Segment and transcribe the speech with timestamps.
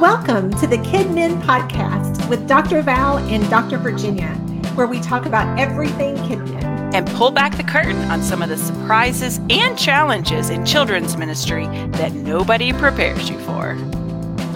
[0.00, 2.80] Welcome to the KidMin Podcast with Dr.
[2.80, 3.76] Val and Dr.
[3.76, 4.30] Virginia,
[4.74, 8.56] where we talk about everything KidMin and pull back the curtain on some of the
[8.56, 13.72] surprises and challenges in children's ministry that nobody prepares you for.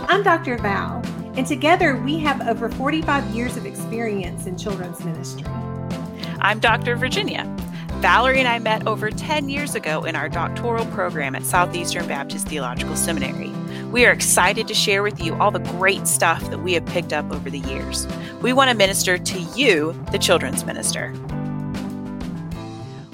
[0.08, 0.56] I'm Dr.
[0.56, 1.02] Val,
[1.36, 5.44] and together we have over 45 years of experience in children's ministry.
[6.40, 6.96] I'm Dr.
[6.96, 7.44] Virginia.
[7.98, 12.48] Valerie and I met over 10 years ago in our doctoral program at Southeastern Baptist
[12.48, 13.52] Theological Seminary.
[13.94, 17.12] We are excited to share with you all the great stuff that we have picked
[17.12, 18.08] up over the years.
[18.42, 21.14] We want to minister to you, the children's minister.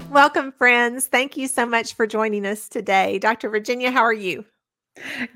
[0.09, 1.05] Welcome, friends.
[1.05, 3.19] Thank you so much for joining us today.
[3.19, 3.51] Dr.
[3.51, 4.47] Virginia, how are you?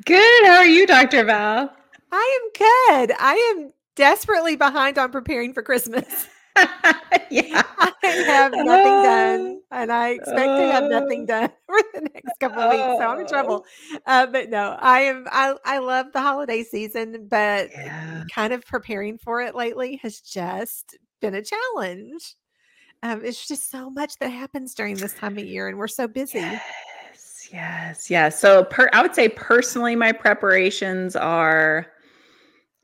[0.07, 0.47] Good.
[0.47, 1.25] How are you, Dr.
[1.25, 1.71] Val?
[2.11, 3.15] I am good.
[3.21, 6.27] I am desperately behind on preparing for Christmas.
[7.31, 7.63] yeah.
[7.79, 12.63] I have nothing done, and I expect to have nothing done for the next couple
[12.63, 12.83] of weeks.
[12.83, 13.65] So I'm in trouble.
[14.07, 15.27] Uh, but no, I am.
[15.31, 18.25] I I love the holiday season, but yeah.
[18.33, 22.37] kind of preparing for it lately has just been a challenge.
[23.03, 26.07] Um, it's just so much that happens during this time of year, and we're so
[26.07, 26.39] busy.
[26.39, 28.41] Yes, yes, yes.
[28.41, 31.94] So, per, I would say personally, my preparations are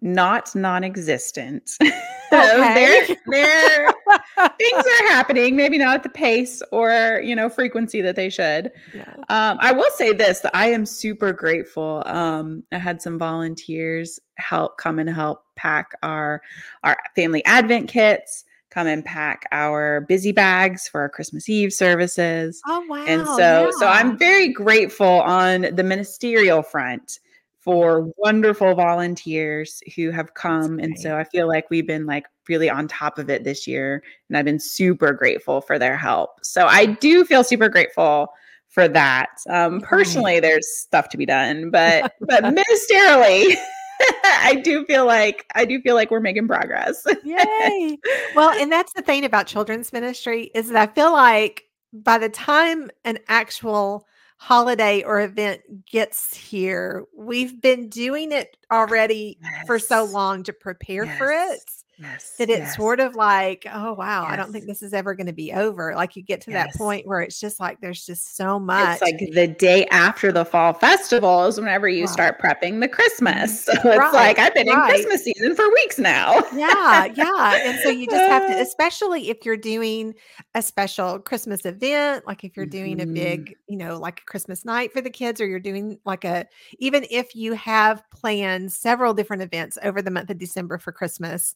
[0.01, 1.73] not non-existent.
[2.33, 3.17] Okay.
[3.27, 3.93] there
[4.59, 8.71] things are happening, maybe not at the pace or you know frequency that they should.
[8.95, 9.13] Yeah.
[9.29, 12.05] Um, I will say this: that I am super grateful.
[12.07, 16.41] Um, I had some volunteers help come and help pack our
[16.85, 18.45] our family Advent kits.
[18.71, 22.63] Come and pack our busy bags for our Christmas Eve services.
[22.69, 23.05] Oh wow!
[23.09, 23.71] And so, yeah.
[23.77, 27.19] so I'm very grateful on the ministerial front
[27.61, 30.79] for wonderful volunteers who have come.
[30.79, 34.03] And so I feel like we've been like really on top of it this year.
[34.29, 36.31] And I've been super grateful for their help.
[36.43, 38.29] So I do feel super grateful
[38.69, 39.31] for that.
[39.49, 43.57] Um, personally, there's stuff to be done, but but ministerially,
[44.25, 47.05] I do feel like I do feel like we're making progress.
[47.25, 47.99] Yay!
[48.35, 52.29] Well, and that's the thing about children's ministry is that I feel like by the
[52.29, 54.07] time an actual
[54.41, 59.67] holiday or event gets here, we've been doing it already yes.
[59.67, 61.19] for so long to prepare yes.
[61.19, 62.77] for it yes, that it's yes.
[62.77, 64.33] sort of like, oh wow, yes.
[64.33, 65.95] I don't think this is ever going to be over.
[65.95, 69.01] Like you get to that point where it's just like there's just so much.
[69.01, 72.13] It's like the day after the fall festival is whenever you right.
[72.13, 73.61] start prepping the Christmas.
[73.71, 74.05] So right.
[74.05, 74.91] it's like I've been right.
[74.91, 76.43] in Christmas season for weeks now.
[76.55, 77.61] yeah, yeah.
[77.63, 80.15] And so you just have to, especially if you're doing
[80.55, 83.11] a special Christmas event, like if you're doing mm-hmm.
[83.11, 86.25] a big, you know, like a Christmas night for the kids, or you're doing like
[86.25, 86.47] a
[86.79, 91.55] even if you have planned several different events over the month of December for Christmas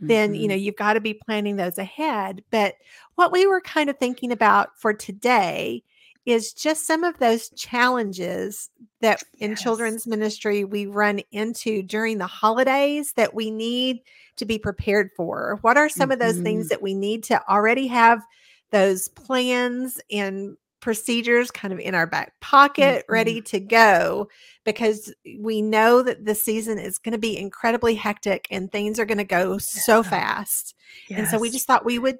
[0.00, 0.62] then you know mm-hmm.
[0.64, 2.74] you've got to be planning those ahead but
[3.14, 5.82] what we were kind of thinking about for today
[6.26, 8.68] is just some of those challenges
[9.00, 14.00] that in children's ministry we run into during the holidays that we need
[14.36, 16.12] to be prepared for what are some mm-hmm.
[16.12, 16.68] of those things mm-hmm.
[16.68, 18.22] that we need to already have
[18.70, 23.12] those plans and procedures kind of in our back pocket, mm-hmm.
[23.12, 24.28] ready to go,
[24.64, 29.04] because we know that the season is going to be incredibly hectic and things are
[29.04, 29.58] going to go yeah.
[29.58, 30.76] so fast.
[31.10, 31.18] Yes.
[31.18, 32.18] And so we just thought we would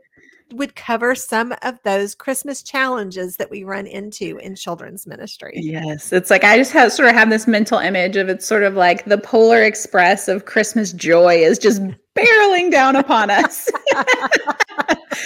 [0.53, 5.53] would cover some of those Christmas challenges that we run into in children's ministry.
[5.55, 6.13] Yes.
[6.13, 8.75] It's like I just have sort of have this mental image of it's sort of
[8.75, 11.83] like the polar express of Christmas joy is just
[12.17, 13.71] barreling down upon us.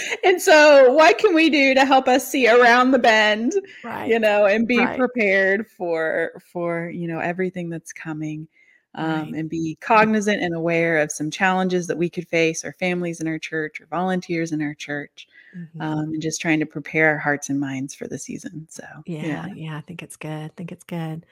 [0.23, 3.53] and so what can we do to help us see around the bend,
[3.83, 4.07] right.
[4.09, 4.97] you know, and be right.
[4.97, 8.47] prepared for for, you know, everything that's coming
[8.95, 9.33] um, right.
[9.35, 13.27] and be cognizant and aware of some challenges that we could face, our families in
[13.27, 15.81] our church, or volunteers in our church, mm-hmm.
[15.81, 18.67] um, and just trying to prepare our hearts and minds for the season.
[18.69, 20.29] So, yeah, yeah, yeah, I think it's good.
[20.29, 21.25] I think it's good.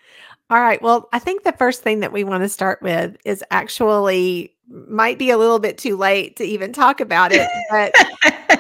[0.50, 0.82] All right.
[0.82, 5.18] Well, I think the first thing that we want to start with is actually might
[5.18, 7.92] be a little bit too late to even talk about it, but,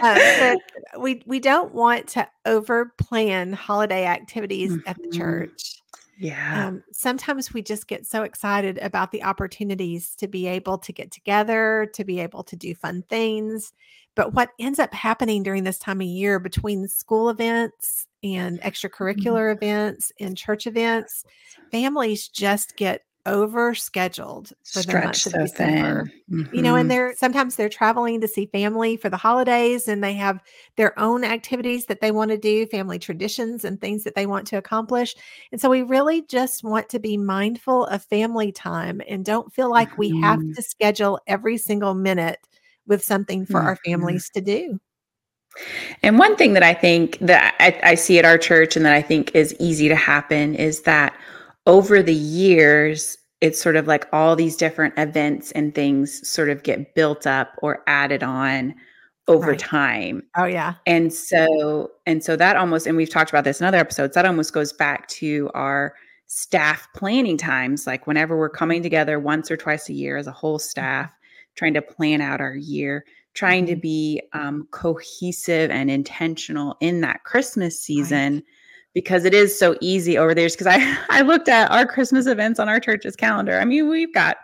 [0.01, 0.55] uh,
[0.99, 4.87] we we don't want to over plan holiday activities mm-hmm.
[4.89, 5.19] at the mm-hmm.
[5.19, 5.81] church.
[6.19, 6.67] Yeah.
[6.67, 11.11] Um, sometimes we just get so excited about the opportunities to be able to get
[11.11, 13.71] together, to be able to do fun things.
[14.15, 18.67] But what ends up happening during this time of year between school events and mm-hmm.
[18.67, 19.63] extracurricular mm-hmm.
[19.63, 21.23] events and church events,
[21.71, 26.11] families just get over scheduled for the month of so December.
[26.31, 26.55] Mm-hmm.
[26.55, 26.89] You know, and mm-hmm.
[26.89, 30.41] they're sometimes they're traveling to see family for the holidays and they have
[30.77, 34.47] their own activities that they want to do, family traditions and things that they want
[34.47, 35.15] to accomplish.
[35.51, 39.69] And so we really just want to be mindful of family time and don't feel
[39.69, 39.99] like mm-hmm.
[39.99, 40.53] we have mm-hmm.
[40.53, 42.39] to schedule every single minute
[42.87, 43.67] with something for mm-hmm.
[43.67, 44.79] our families to do.
[46.03, 48.93] And one thing that I think that I, I see at our church and that
[48.93, 51.13] I think is easy to happen is that
[51.69, 56.63] over the years, it's sort of like all these different events and things sort of
[56.63, 58.73] get built up or added on
[59.27, 59.59] over right.
[59.59, 60.23] time.
[60.35, 60.73] Oh yeah.
[60.87, 64.25] And so and so that almost and we've talked about this in other episodes that
[64.25, 65.93] almost goes back to our
[66.25, 70.31] staff planning times like whenever we're coming together once or twice a year as a
[70.31, 70.69] whole mm-hmm.
[70.69, 71.15] staff
[71.55, 73.81] trying to plan out our year trying to mm-hmm.
[73.81, 78.43] be um, cohesive and intentional in that christmas season right.
[78.93, 82.59] Because it is so easy over there because i i looked at our christmas events
[82.59, 84.37] on our church's calendar i mean we've got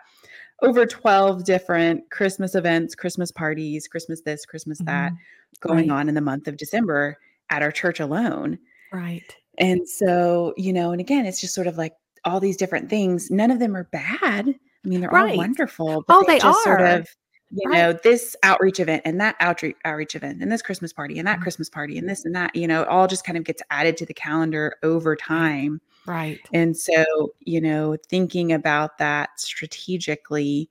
[0.62, 5.68] over 12 different Christmas events, Christmas parties, Christmas this, Christmas that mm-hmm.
[5.68, 6.00] going right.
[6.00, 7.18] on in the month of December
[7.50, 8.58] at our church alone.
[8.92, 9.34] Right.
[9.58, 11.94] And so, you know, and again, it's just sort of like
[12.24, 13.30] all these different things.
[13.30, 14.48] None of them are bad.
[14.48, 15.32] I mean, they're right.
[15.32, 16.04] all wonderful.
[16.08, 16.62] oh, they, they are.
[16.62, 17.08] Sort of,
[17.50, 17.78] you right.
[17.78, 21.34] know, this outreach event and that outreach outreach event and this Christmas party and that
[21.34, 21.42] mm-hmm.
[21.42, 24.06] Christmas party and this and that, you know, all just kind of gets added to
[24.06, 25.80] the calendar over time.
[26.06, 26.40] Right.
[26.52, 27.04] And so,
[27.40, 30.68] you know, thinking about that strategically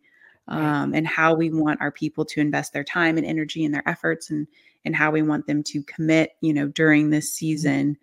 [0.47, 3.87] um, and how we want our people to invest their time and energy and their
[3.87, 4.47] efforts and
[4.83, 7.35] and how we want them to commit, you know, during this mm-hmm.
[7.35, 7.97] season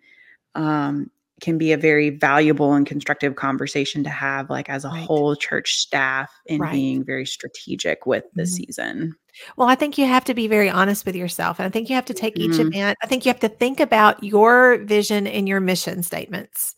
[0.55, 1.09] um,
[1.41, 5.05] can be a very valuable and constructive conversation to have like as a right.
[5.05, 6.71] whole church staff in right.
[6.71, 8.49] being very strategic with the mm-hmm.
[8.49, 9.15] season.
[9.57, 11.59] Well, I think you have to be very honest with yourself.
[11.59, 12.53] And I think you have to take mm-hmm.
[12.53, 12.97] each event.
[13.03, 16.75] I think you have to think about your vision and your mission statements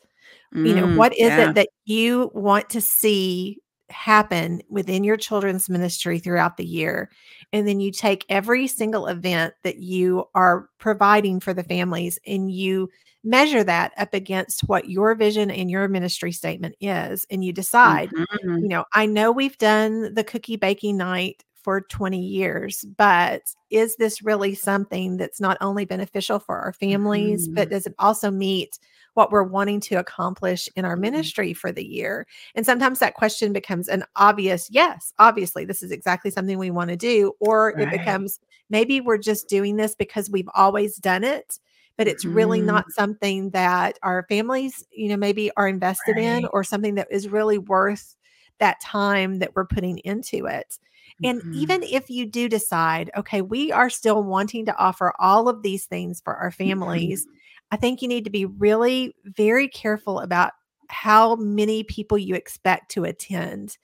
[0.56, 1.50] you know mm, what is yeah.
[1.50, 3.58] it that you want to see
[3.90, 7.12] happen within your children's ministry throughout the year
[7.52, 12.52] and then you take every single event that you are providing for the families and
[12.52, 12.90] you
[13.26, 18.10] measure that up against what your vision and your ministry statement is and you decide
[18.10, 18.60] mm-hmm.
[18.60, 23.42] you know i know we've done the cookie baking night for 20 years but
[23.72, 27.56] is this really something that's not only beneficial for our families mm-hmm.
[27.56, 28.78] but does it also meet
[29.16, 31.02] what we're wanting to accomplish in our mm-hmm.
[31.02, 32.28] ministry for the year.
[32.54, 36.90] And sometimes that question becomes an obvious yes, obviously, this is exactly something we want
[36.90, 37.34] to do.
[37.40, 37.88] Or right.
[37.88, 38.40] it becomes
[38.70, 41.60] maybe we're just doing this because we've always done it
[41.98, 42.66] but it's really mm.
[42.66, 46.26] not something that our families, you know, maybe are invested right.
[46.26, 48.16] in or something that is really worth
[48.60, 50.78] that time that we're putting into it.
[51.24, 51.54] And mm-hmm.
[51.54, 55.86] even if you do decide, okay, we are still wanting to offer all of these
[55.86, 57.36] things for our families, mm-hmm.
[57.72, 60.52] I think you need to be really very careful about
[60.90, 63.78] how many people you expect to attend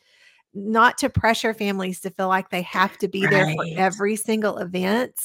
[0.53, 3.31] not to pressure families to feel like they have to be right.
[3.31, 5.15] there for every single event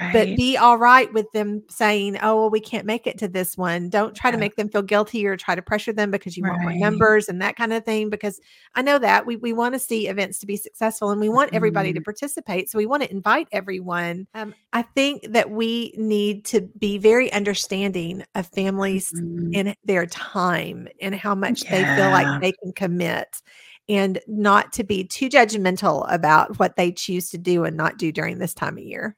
[0.00, 0.12] Right.
[0.12, 3.56] But be all right with them saying, "Oh, well, we can't make it to this
[3.56, 4.32] one." Don't try yeah.
[4.32, 6.52] to make them feel guilty or try to pressure them because you right.
[6.52, 8.10] want more numbers and that kind of thing.
[8.10, 8.40] Because
[8.74, 11.48] I know that we we want to see events to be successful and we want
[11.48, 11.56] mm-hmm.
[11.56, 12.04] everybody to mm-hmm.
[12.04, 12.70] participate.
[12.70, 14.26] So we want to invite everyone.
[14.34, 19.50] Um, I think that we need to be very understanding of families mm-hmm.
[19.54, 21.70] and their time and how much yeah.
[21.70, 23.40] they feel like they can commit
[23.88, 28.10] and not to be too judgmental about what they choose to do and not do
[28.10, 29.16] during this time of year.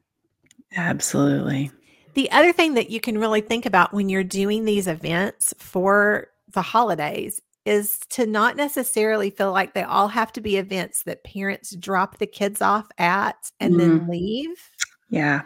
[0.77, 1.71] Absolutely.
[2.15, 6.29] The other thing that you can really think about when you're doing these events for
[6.53, 11.23] the holidays is to not necessarily feel like they all have to be events that
[11.23, 13.79] parents drop the kids off at and mm.
[13.79, 14.71] then leave.
[15.11, 15.43] Yeah.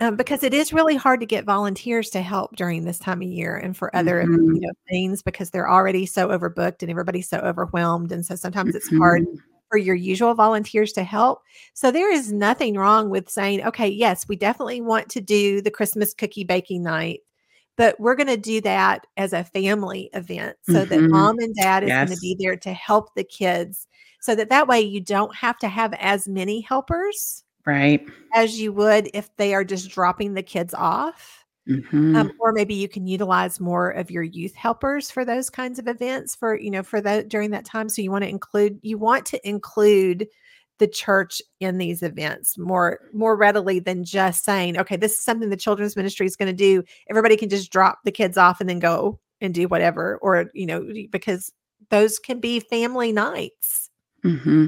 [0.00, 3.28] Um, because it is really hard to get volunteers to help during this time of
[3.28, 4.54] year and for other mm-hmm.
[4.54, 8.68] you know things because they're already so overbooked and everybody's so overwhelmed and so sometimes
[8.68, 8.76] mm-hmm.
[8.76, 11.42] it's hard mm-hmm for your usual volunteers to help.
[11.74, 15.70] So there is nothing wrong with saying, okay, yes, we definitely want to do the
[15.70, 17.20] Christmas cookie baking night,
[17.76, 20.90] but we're going to do that as a family event so mm-hmm.
[20.90, 22.08] that mom and dad is yes.
[22.08, 23.86] going to be there to help the kids
[24.20, 28.04] so that that way you don't have to have as many helpers right
[28.34, 32.14] as you would if they are just dropping the kids off Mm-hmm.
[32.14, 35.88] Um, or maybe you can utilize more of your youth helpers for those kinds of
[35.88, 37.88] events for you know for that during that time.
[37.88, 40.28] So you want to include you want to include
[40.78, 45.48] the church in these events more more readily than just saying okay this is something
[45.48, 46.84] the children's ministry is going to do.
[47.10, 50.66] Everybody can just drop the kids off and then go and do whatever or you
[50.66, 51.52] know because
[51.90, 53.85] those can be family nights
[54.26, 54.66] Mm-hmm.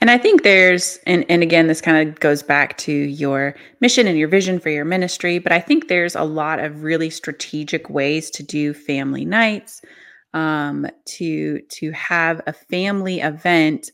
[0.00, 4.06] And I think there's, and, and again, this kind of goes back to your mission
[4.06, 7.90] and your vision for your ministry, but I think there's a lot of really strategic
[7.90, 9.82] ways to do family nights,
[10.32, 13.90] um, to to have a family event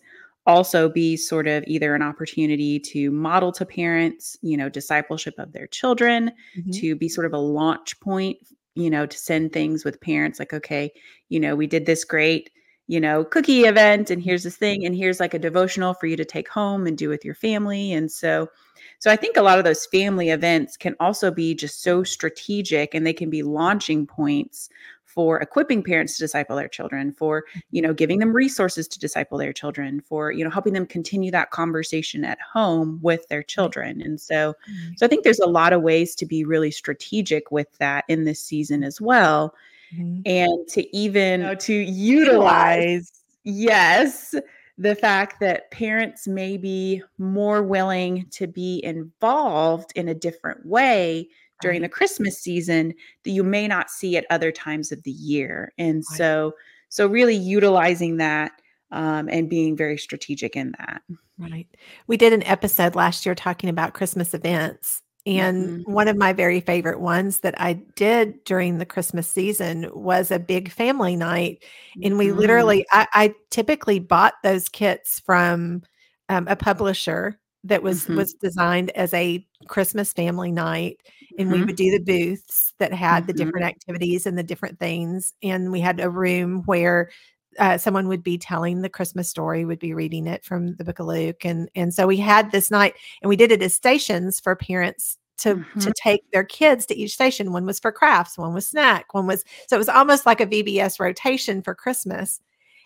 [0.47, 5.52] also be sort of either an opportunity to model to parents, you know, discipleship of
[5.52, 6.71] their children, mm-hmm.
[6.71, 8.38] to be sort of a launch point,
[8.75, 10.90] you know, to send things with parents like, okay,
[11.29, 12.50] you know, we did this great
[12.90, 16.16] you know, cookie event and here's this thing and here's like a devotional for you
[16.16, 17.92] to take home and do with your family.
[17.92, 18.50] And so
[18.99, 22.92] so I think a lot of those family events can also be just so strategic
[22.92, 24.70] and they can be launching points
[25.04, 29.38] for equipping parents to disciple their children for you know giving them resources to disciple
[29.38, 34.00] their children for you know helping them continue that conversation at home with their children
[34.00, 34.92] and so mm-hmm.
[34.97, 38.23] so i think there's a lot of ways to be really strategic with that in
[38.23, 39.52] this season as well
[39.94, 40.20] mm-hmm.
[40.26, 43.11] and to even to utilize
[43.44, 44.35] yes
[44.80, 51.28] the fact that parents may be more willing to be involved in a different way
[51.61, 52.94] during the Christmas season
[53.25, 55.75] that you may not see at other times of the year.
[55.76, 56.54] And so,
[56.88, 58.52] so really utilizing that
[58.90, 61.02] um, and being very strategic in that.
[61.38, 61.68] Right.
[62.06, 65.02] We did an episode last year talking about Christmas events.
[65.30, 65.92] And mm-hmm.
[65.92, 70.38] one of my very favorite ones that I did during the Christmas season was a
[70.38, 71.62] big family night.
[72.02, 72.38] And we mm-hmm.
[72.38, 75.82] literally, I, I, typically bought those kits from
[76.28, 78.16] um, a publisher that was mm-hmm.
[78.16, 81.00] was designed as a Christmas family night
[81.38, 81.60] and mm-hmm.
[81.60, 83.26] we would do the booths that had mm-hmm.
[83.26, 87.10] the different activities and the different things and we had a room where
[87.58, 90.99] uh, someone would be telling the Christmas story, would be reading it from the book
[90.99, 94.38] of Luke, and and so we had this night, and we did it as stations
[94.38, 95.80] for parents to mm-hmm.
[95.80, 97.52] to take their kids to each station.
[97.52, 100.47] One was for crafts, one was snack, one was so it was almost like a
[100.47, 102.40] VBS rotation for Christmas.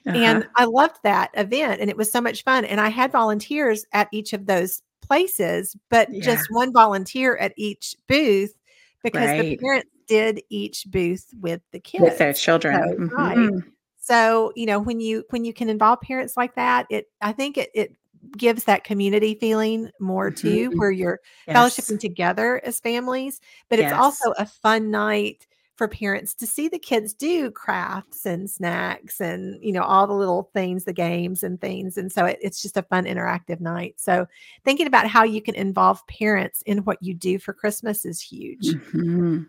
[0.07, 0.19] Uh-huh.
[0.19, 2.65] And I loved that event, and it was so much fun.
[2.67, 6.23] And I had volunteers at each of those places, but yeah.
[6.23, 8.55] just one volunteer at each booth
[9.03, 9.43] because right.
[9.43, 12.75] the parents did each booth with the kids with their children.
[12.75, 13.15] So, mm-hmm.
[13.15, 13.65] Right.
[13.99, 17.57] So, you know, when you when you can involve parents like that, it I think
[17.57, 17.97] it it
[18.37, 20.79] gives that community feeling more too, mm-hmm.
[20.79, 21.57] where you're yes.
[21.57, 23.41] fellowshipping together as families.
[23.69, 23.91] But yes.
[23.93, 29.21] it's also a fun night for parents to see the kids do crafts and snacks
[29.21, 32.63] and you know all the little things the games and things and so it, it's
[32.63, 34.27] just a fun interactive night so
[34.65, 38.69] thinking about how you can involve parents in what you do for christmas is huge
[38.69, 39.43] mm-hmm.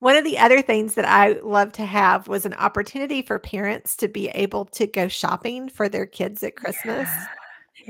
[0.00, 3.96] one of the other things that i love to have was an opportunity for parents
[3.96, 7.26] to be able to go shopping for their kids at christmas yeah.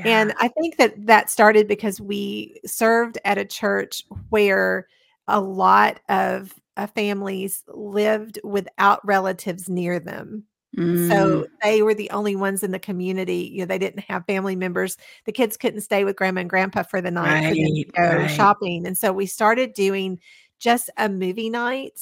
[0.05, 0.21] Yeah.
[0.21, 4.89] And I think that that started because we served at a church where
[5.29, 10.45] a lot of uh, families lived without relatives near them.
[10.77, 11.09] Mm.
[11.09, 13.51] So they were the only ones in the community.
[13.53, 14.97] You know, they didn't have family members.
[15.25, 18.31] The kids couldn't stay with grandma and grandpa for the night right, to go right.
[18.31, 18.87] shopping.
[18.87, 20.21] And so we started doing
[20.59, 22.01] just a movie night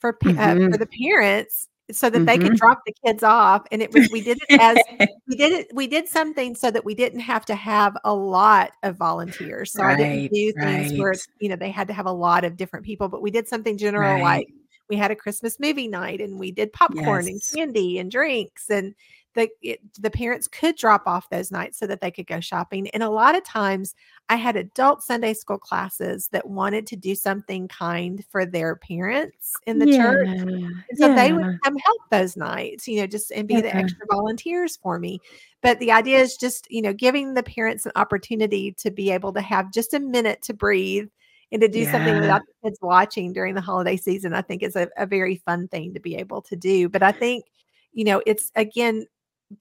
[0.00, 0.38] for mm-hmm.
[0.38, 2.24] uh, for the parents so that mm-hmm.
[2.26, 2.54] they could mm-hmm.
[2.56, 4.76] drop the kids off and it was we did it as
[5.28, 8.72] we did it we did something so that we didn't have to have a lot
[8.82, 11.00] of volunteers so right, i didn't do things right.
[11.00, 13.46] where you know they had to have a lot of different people but we did
[13.46, 14.22] something general right.
[14.22, 14.48] like
[14.88, 17.54] we had a christmas movie night and we did popcorn yes.
[17.54, 18.94] and candy and drinks and
[19.36, 22.88] the it, the parents could drop off those nights so that they could go shopping.
[22.88, 23.94] And a lot of times,
[24.28, 29.52] I had adult Sunday school classes that wanted to do something kind for their parents
[29.66, 29.98] in the yeah.
[29.98, 31.14] church, and so yeah.
[31.14, 33.60] they would come help those nights, you know, just and be yeah.
[33.60, 35.20] the extra volunteers for me.
[35.62, 39.32] But the idea is just you know giving the parents an opportunity to be able
[39.34, 41.08] to have just a minute to breathe
[41.52, 41.92] and to do yeah.
[41.92, 45.36] something without the kids watching during the holiday season, I think is a, a, very
[45.36, 46.88] fun thing to be able to do.
[46.88, 47.44] But I think,
[47.92, 49.06] you know, it's again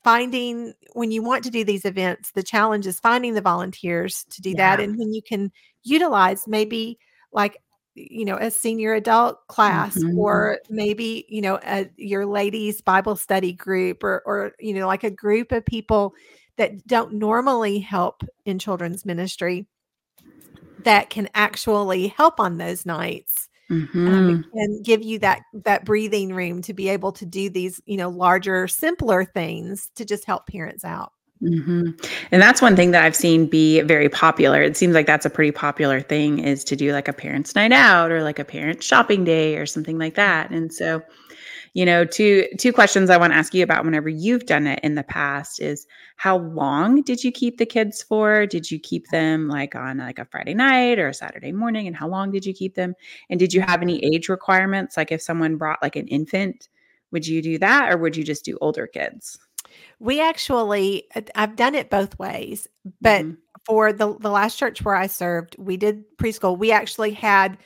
[0.03, 4.41] finding when you want to do these events, the challenge is finding the volunteers to
[4.41, 4.75] do yeah.
[4.75, 4.83] that.
[4.83, 5.51] And when you can
[5.83, 6.97] utilize maybe
[7.31, 7.57] like
[7.95, 10.17] you know a senior adult class mm-hmm.
[10.17, 15.05] or maybe you know a, your ladies bible study group or or you know like
[15.05, 16.13] a group of people
[16.57, 19.65] that don't normally help in children's ministry
[20.83, 24.07] that can actually help on those nights Mm-hmm.
[24.07, 27.97] Um, and give you that that breathing room to be able to do these you
[27.97, 31.89] know larger simpler things to just help parents out mm-hmm.
[32.31, 35.31] and that's one thing that i've seen be very popular it seems like that's a
[35.31, 38.83] pretty popular thing is to do like a parents night out or like a parent
[38.83, 41.01] shopping day or something like that and so
[41.75, 44.79] you know two two questions i want to ask you about whenever you've done it
[44.81, 48.45] in the past is how long did you keep the kids for?
[48.45, 51.95] Did you keep them like on like a friday night or a saturday morning and
[51.95, 52.95] how long did you keep them?
[53.29, 54.97] And did you have any age requirements?
[54.97, 56.69] Like if someone brought like an infant
[57.11, 59.37] would you do that or would you just do older kids?
[59.99, 62.67] We actually uh, i've done it both ways
[63.01, 63.35] but mm-hmm.
[63.65, 66.57] for the the last church where i served we did preschool.
[66.57, 67.57] We actually had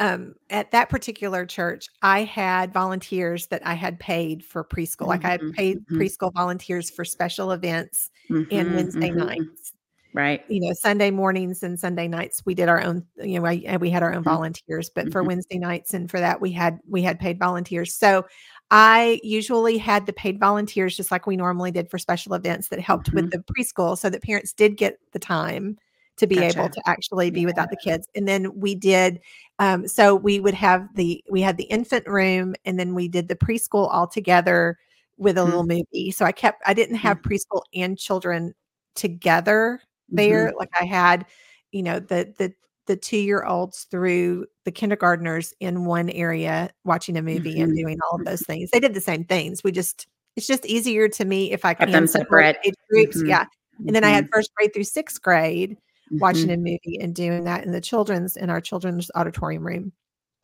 [0.00, 5.02] um, at that particular church, I had volunteers that I had paid for preschool.
[5.02, 5.08] Mm-hmm.
[5.08, 6.00] Like I had mm-hmm, paid mm-hmm.
[6.00, 8.48] preschool volunteers for special events mm-hmm.
[8.50, 9.26] and Wednesday mm-hmm.
[9.26, 9.74] nights.
[10.12, 10.42] Right.
[10.48, 13.90] You know, Sunday mornings and Sunday nights, we did our own, you know, I, we
[13.90, 14.30] had our own mm-hmm.
[14.30, 17.94] volunteers, but for Wednesday nights and for that, we had, we had paid volunteers.
[17.94, 18.26] So
[18.72, 22.80] I usually had the paid volunteers, just like we normally did for special events that
[22.80, 25.76] helped with the preschool so that parents did get the time
[26.20, 26.58] to be gotcha.
[26.58, 27.46] able to actually be yeah.
[27.46, 28.08] without the kids.
[28.14, 29.20] And then we did
[29.60, 33.28] um, so we would have the we had the infant room and then we did
[33.28, 34.78] the preschool all together
[35.18, 35.50] with a mm-hmm.
[35.50, 36.10] little movie.
[36.10, 37.34] So I kept I didn't have mm-hmm.
[37.34, 38.54] preschool and children
[38.94, 40.48] together there.
[40.48, 40.58] Mm-hmm.
[40.58, 41.26] Like I had,
[41.72, 42.54] you know, the the
[42.86, 47.64] the two year olds through the kindergartners in one area watching a movie mm-hmm.
[47.64, 48.70] and doing all of those things.
[48.70, 49.62] They did the same things.
[49.62, 53.18] We just it's just easier to me if I can them separate age groups.
[53.18, 53.28] Mm-hmm.
[53.28, 53.44] Yeah.
[53.86, 54.32] And then I had mm-hmm.
[54.32, 55.76] first grade through sixth grade
[56.10, 56.52] watching mm-hmm.
[56.52, 59.92] a movie and doing that in the children's in our children's auditorium room.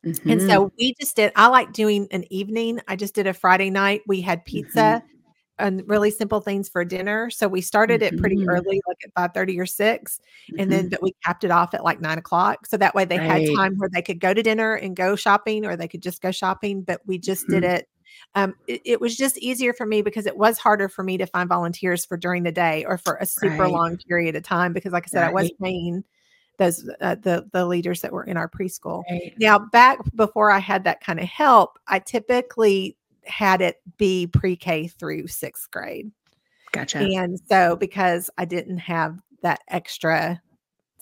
[0.05, 0.29] Mm-hmm.
[0.29, 2.79] And so we just did, I like doing an evening.
[2.87, 4.01] I just did a Friday night.
[4.07, 5.07] We had pizza mm-hmm.
[5.59, 7.29] and really simple things for dinner.
[7.29, 8.49] So we started it pretty mm-hmm.
[8.49, 10.19] early, like at 5 30 or 6.
[10.57, 10.89] And then, mm-hmm.
[10.89, 12.67] but we capped it off at like nine o'clock.
[12.67, 13.47] So that way they right.
[13.47, 16.21] had time where they could go to dinner and go shopping or they could just
[16.21, 16.83] go shopping.
[16.83, 17.87] But we just did it
[18.35, 21.25] um, it, it, was just easier for me because it was harder for me to
[21.25, 23.71] find volunteers for during the day or for a super right.
[23.71, 25.29] long period of time because like i said right.
[25.29, 26.03] i was paying
[26.57, 29.33] those uh, the the leaders that were in our preschool right.
[29.39, 34.87] now back before i had that kind of help i typically had it be pre-k
[34.87, 36.11] through sixth grade
[36.71, 40.41] gotcha and so because i didn't have that extra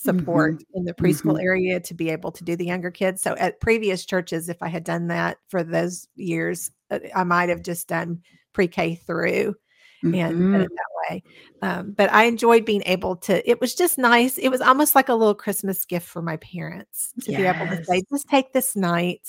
[0.06, 0.78] support mm-hmm.
[0.78, 1.46] in the preschool mm-hmm.
[1.46, 3.22] area to be able to do the younger kids.
[3.22, 7.50] So at previous churches, if I had done that for those years, uh, I might
[7.50, 8.22] have just done
[8.54, 9.56] pre-K through
[10.04, 10.54] mm-hmm.
[10.54, 11.24] and it that way.
[11.62, 13.50] Um, but I enjoyed being able to.
[13.50, 14.38] It was just nice.
[14.38, 17.42] It was almost like a little Christmas gift for my parents to yes.
[17.42, 19.28] be able to say, "Just take this night."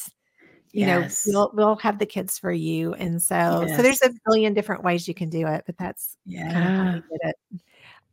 [0.72, 1.26] You yes.
[1.26, 3.76] know, we'll we'll have the kids for you, and so yes.
[3.76, 6.52] so there's a billion different ways you can do it, but that's yeah.
[6.52, 7.60] Kind of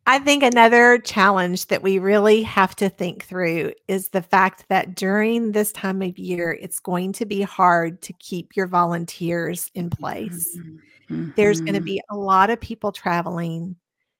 [0.05, 4.95] I think another challenge that we really have to think through is the fact that
[4.95, 9.89] during this time of year, it's going to be hard to keep your volunteers in
[9.89, 10.57] place.
[10.57, 11.29] Mm-hmm.
[11.37, 11.85] There's going to mm-hmm.
[11.85, 13.77] be a lot of people traveling.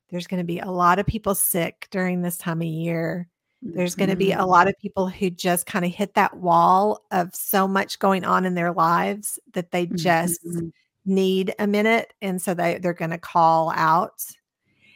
[0.09, 3.27] There's going to be a lot of people sick during this time of year.
[3.61, 4.49] There's going to be a mm-hmm.
[4.49, 8.45] lot of people who just kind of hit that wall of so much going on
[8.45, 10.67] in their lives that they just mm-hmm.
[11.05, 12.13] need a minute.
[12.21, 14.21] And so they, they're going to call out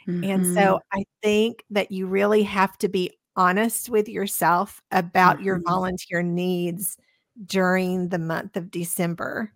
[0.08, 0.24] Mm-hmm.
[0.24, 5.46] And so I think that you really have to be honest with yourself about mm-hmm.
[5.46, 6.98] your volunteer needs
[7.46, 9.54] during the month of December.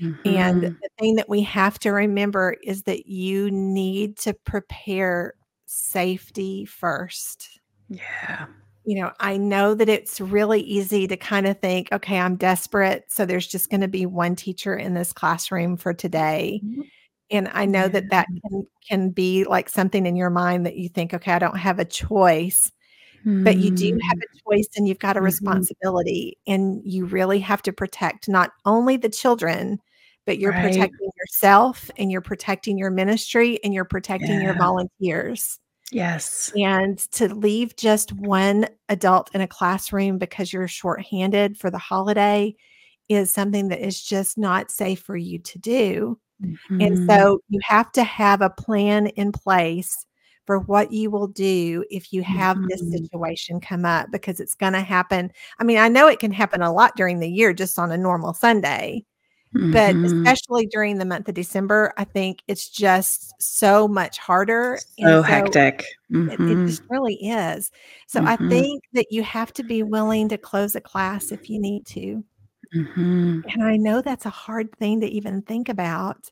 [0.00, 0.28] Mm-hmm.
[0.28, 5.34] And the thing that we have to remember is that you need to prepare
[5.66, 7.60] safety first.
[7.88, 8.46] Yeah.
[8.84, 13.04] You know, I know that it's really easy to kind of think, okay, I'm desperate.
[13.08, 16.60] So there's just going to be one teacher in this classroom for today.
[16.62, 16.82] Mm-hmm.
[17.34, 20.88] And I know that that can, can be like something in your mind that you
[20.88, 22.70] think, okay, I don't have a choice.
[23.20, 23.42] Mm-hmm.
[23.42, 24.52] But you do have a hmm.
[24.52, 25.24] choice and you've got a mm-hmm.
[25.24, 26.38] responsibility.
[26.46, 29.80] And you really have to protect not only the children,
[30.26, 30.70] but you're right.
[30.70, 34.42] protecting yourself and you're protecting your ministry and you're protecting yeah.
[34.42, 35.58] your volunteers.
[35.90, 36.52] Yes.
[36.56, 42.54] And to leave just one adult in a classroom because you're shorthanded for the holiday
[43.08, 46.18] is something that is just not safe for you to do.
[46.42, 46.80] Mm-hmm.
[46.80, 50.06] And so you have to have a plan in place
[50.46, 52.66] for what you will do if you have mm-hmm.
[52.68, 55.30] this situation come up because it's going to happen.
[55.58, 57.98] I mean, I know it can happen a lot during the year just on a
[57.98, 59.04] normal Sunday.
[59.54, 59.70] Mm-hmm.
[59.70, 64.78] But especially during the month of December, I think it's just so much harder.
[64.98, 65.84] So, so hectic.
[66.10, 66.66] It, it, mm-hmm.
[66.66, 67.70] just really is.
[68.08, 68.48] So I mm-hmm.
[68.48, 72.24] think that you have to be willing to close a class if you need to.
[72.74, 73.40] Mm-hmm.
[73.48, 76.30] And I know that's a hard thing to even think about.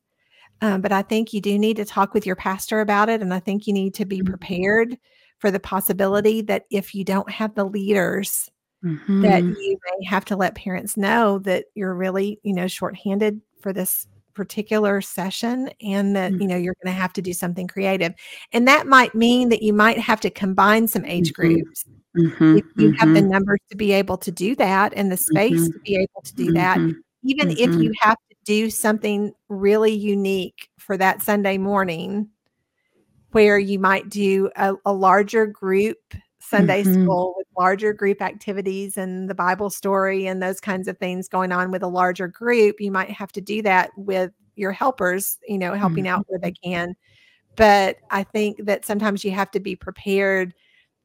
[0.60, 3.20] Um, but I think you do need to talk with your pastor about it.
[3.20, 4.28] And I think you need to be mm-hmm.
[4.28, 4.96] prepared
[5.38, 8.48] for the possibility that if you don't have the leaders,
[8.84, 9.22] mm-hmm.
[9.22, 13.72] that you may have to let parents know that you're really, you know, shorthanded for
[13.72, 16.42] this particular session and that, mm-hmm.
[16.42, 18.14] you know, you're going to have to do something creative.
[18.52, 21.54] And that might mean that you might have to combine some age mm-hmm.
[21.54, 21.84] groups.
[22.16, 23.30] Mm-hmm, if you have the mm-hmm.
[23.30, 25.72] numbers to be able to do that and the space mm-hmm.
[25.72, 26.98] to be able to do that, mm-hmm.
[27.24, 32.28] even if you have to do something really unique for that Sunday morning,
[33.30, 35.96] where you might do a, a larger group
[36.42, 41.28] Sunday school with larger group activities and the Bible story and those kinds of things
[41.28, 45.38] going on with a larger group, you might have to do that with your helpers,
[45.48, 46.94] you know, helping out where they can.
[47.56, 50.52] But I think that sometimes you have to be prepared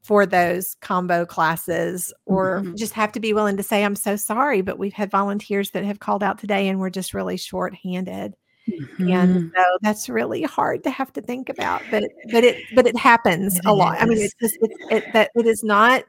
[0.03, 2.75] for those combo classes or mm-hmm.
[2.75, 5.83] just have to be willing to say i'm so sorry but we've had volunteers that
[5.83, 8.33] have called out today and we're just really short-handed
[8.67, 9.11] mm-hmm.
[9.11, 12.97] and so that's really hard to have to think about but but it but it
[12.97, 16.03] happens it a lot i mean it's just it's, it, that it is not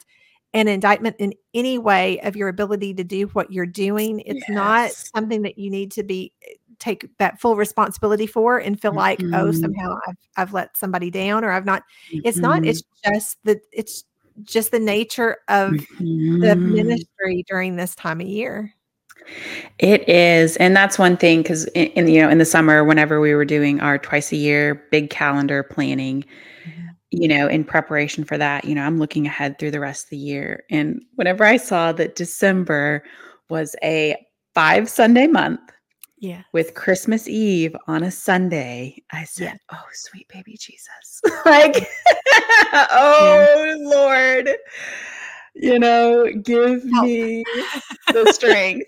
[0.54, 4.50] an indictment in any way of your ability to do what you're doing it's yes.
[4.50, 6.32] not something that you need to be
[6.78, 9.34] take that full responsibility for and feel like oh, mm-hmm.
[9.34, 12.20] oh somehow I've, I've let somebody down or I've not mm-hmm.
[12.24, 13.14] it's not it's mm-hmm.
[13.14, 14.04] just that it's
[14.42, 16.40] just the nature of mm-hmm.
[16.40, 18.74] the ministry during this time of year.
[19.78, 23.20] It is, and that's one thing because in, in, you know in the summer, whenever
[23.20, 26.24] we were doing our twice a year big calendar planning,
[26.66, 26.86] mm-hmm.
[27.10, 30.10] you know, in preparation for that, you know, I'm looking ahead through the rest of
[30.10, 33.04] the year, and whenever I saw that December
[33.48, 34.16] was a
[34.54, 35.60] five Sunday month,
[36.18, 39.76] yeah, with Christmas Eve on a Sunday, I said, yeah.
[39.78, 41.76] "Oh, sweet baby Jesus!" like,
[42.72, 43.74] oh yeah.
[43.78, 44.50] Lord
[45.58, 47.04] you know, give Help.
[47.04, 47.44] me
[48.12, 48.86] the strength.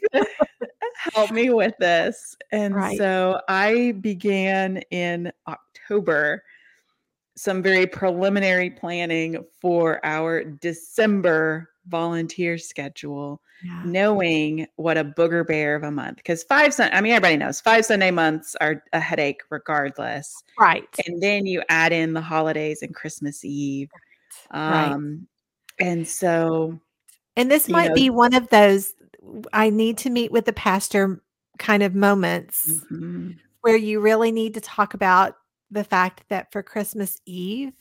[1.14, 2.36] Help me with this.
[2.52, 2.96] And right.
[2.96, 6.44] so I began in October
[7.36, 13.82] some very preliminary planning for our December volunteer schedule, yeah.
[13.84, 16.18] knowing what a booger bear of a month.
[16.18, 20.42] Because five, sun- I mean, everybody knows five Sunday months are a headache regardless.
[20.58, 20.84] Right.
[21.06, 23.90] And then you add in the holidays and Christmas Eve.
[24.52, 24.90] Right.
[24.90, 25.26] Um,
[25.80, 26.78] and so
[27.36, 28.92] and this might know, be one of those
[29.52, 31.22] I need to meet with the pastor
[31.58, 33.32] kind of moments mm-hmm.
[33.60, 35.36] where you really need to talk about
[35.70, 37.72] the fact that for Christmas Eve,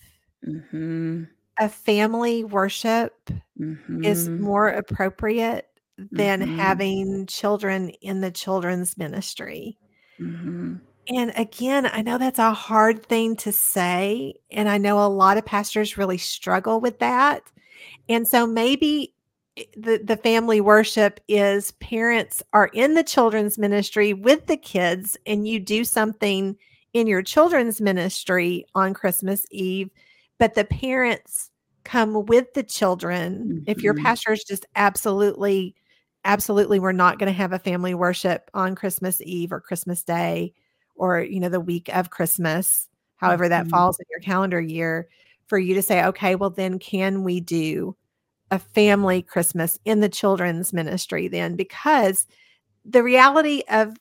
[0.48, 1.24] mm-hmm.
[1.60, 3.14] a family worship
[3.60, 4.04] mm-hmm.
[4.04, 5.68] is more appropriate
[6.12, 6.58] than mm-hmm.
[6.58, 9.78] having children in the children's ministry.
[10.20, 10.76] Mm-hmm.
[11.10, 14.36] And again, I know that's a hard thing to say.
[14.52, 17.44] And I know a lot of pastors really struggle with that.
[18.10, 19.14] And so maybe
[19.56, 25.16] eh, the, the family worship is parents are in the children's ministry with the kids,
[25.26, 26.58] and you do something
[26.94, 29.92] in your children's ministry on Christmas Eve,
[30.40, 31.52] but the parents
[31.84, 33.38] come with the children.
[33.38, 33.64] Mm-hmm.
[33.68, 34.06] If your mm-hmm.
[34.06, 35.76] pastor is just absolutely,
[36.26, 40.54] absolutely, we're not going to have a family worship on Christmas Eve or Christmas Day
[40.96, 43.70] or, you know, the week of Christmas, however that mm-hmm.
[43.70, 45.08] falls in your calendar year,
[45.48, 47.96] for you to say, okay, well, then can we do
[48.52, 52.26] a family Christmas in the children's ministry then because
[52.86, 53.96] the reality of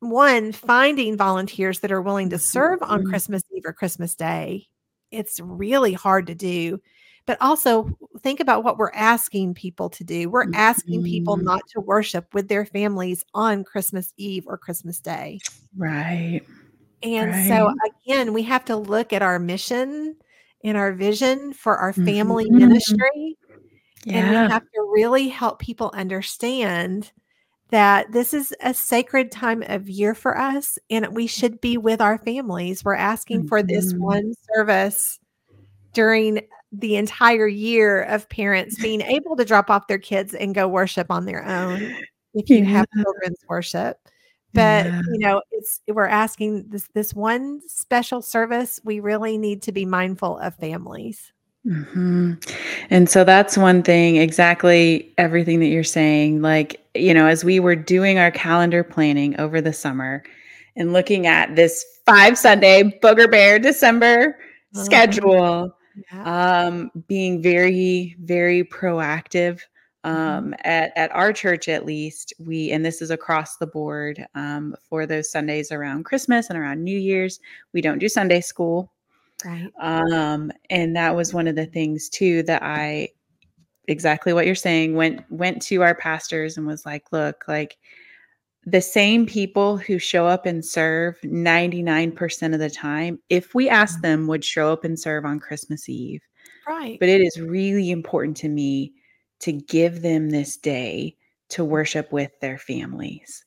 [0.00, 3.10] one finding volunteers that are willing to serve on mm-hmm.
[3.10, 4.68] Christmas Eve or Christmas Day
[5.10, 6.80] it's really hard to do
[7.26, 11.46] but also think about what we're asking people to do we're asking people mm-hmm.
[11.46, 15.40] not to worship with their families on Christmas Eve or Christmas Day
[15.76, 16.42] right
[17.02, 17.48] and right.
[17.48, 17.72] so
[18.06, 20.16] again we have to look at our mission
[20.64, 22.58] and our vision for our family mm-hmm.
[22.58, 23.36] ministry
[24.04, 24.18] yeah.
[24.18, 27.12] And we have to really help people understand
[27.70, 32.00] that this is a sacred time of year for us and we should be with
[32.00, 32.84] our families.
[32.84, 34.02] We're asking for this mm-hmm.
[34.02, 35.18] one service
[35.92, 36.40] during
[36.72, 41.10] the entire year of parents being able to drop off their kids and go worship
[41.10, 41.94] on their own
[42.34, 42.64] if you yeah.
[42.64, 43.98] have children's worship.
[44.54, 45.02] But yeah.
[45.12, 48.80] you know, it's we're asking this this one special service.
[48.82, 51.32] We really need to be mindful of families.
[51.68, 52.32] Mm-hmm.
[52.88, 56.40] And so that's one thing, exactly everything that you're saying.
[56.40, 60.22] Like, you know, as we were doing our calendar planning over the summer
[60.76, 64.38] and looking at this five Sunday Booger Bear December
[64.74, 64.84] uh-huh.
[64.84, 65.76] schedule,
[66.10, 66.64] yeah.
[66.66, 69.60] um, being very, very proactive.
[70.06, 70.16] Mm-hmm.
[70.16, 74.74] Um, at, at our church, at least, we, and this is across the board um,
[74.88, 77.40] for those Sundays around Christmas and around New Year's,
[77.74, 78.90] we don't do Sunday school
[79.44, 79.70] Right.
[79.80, 83.10] Um, and that was one of the things too that I
[83.86, 87.78] exactly what you're saying went went to our pastors and was like, look, like
[88.66, 93.94] the same people who show up and serve 99% of the time, if we ask
[93.94, 94.02] mm-hmm.
[94.02, 96.22] them, would show up and serve on Christmas Eve.
[96.66, 96.98] Right.
[97.00, 98.92] But it is really important to me
[99.40, 101.16] to give them this day
[101.50, 103.44] to worship with their families.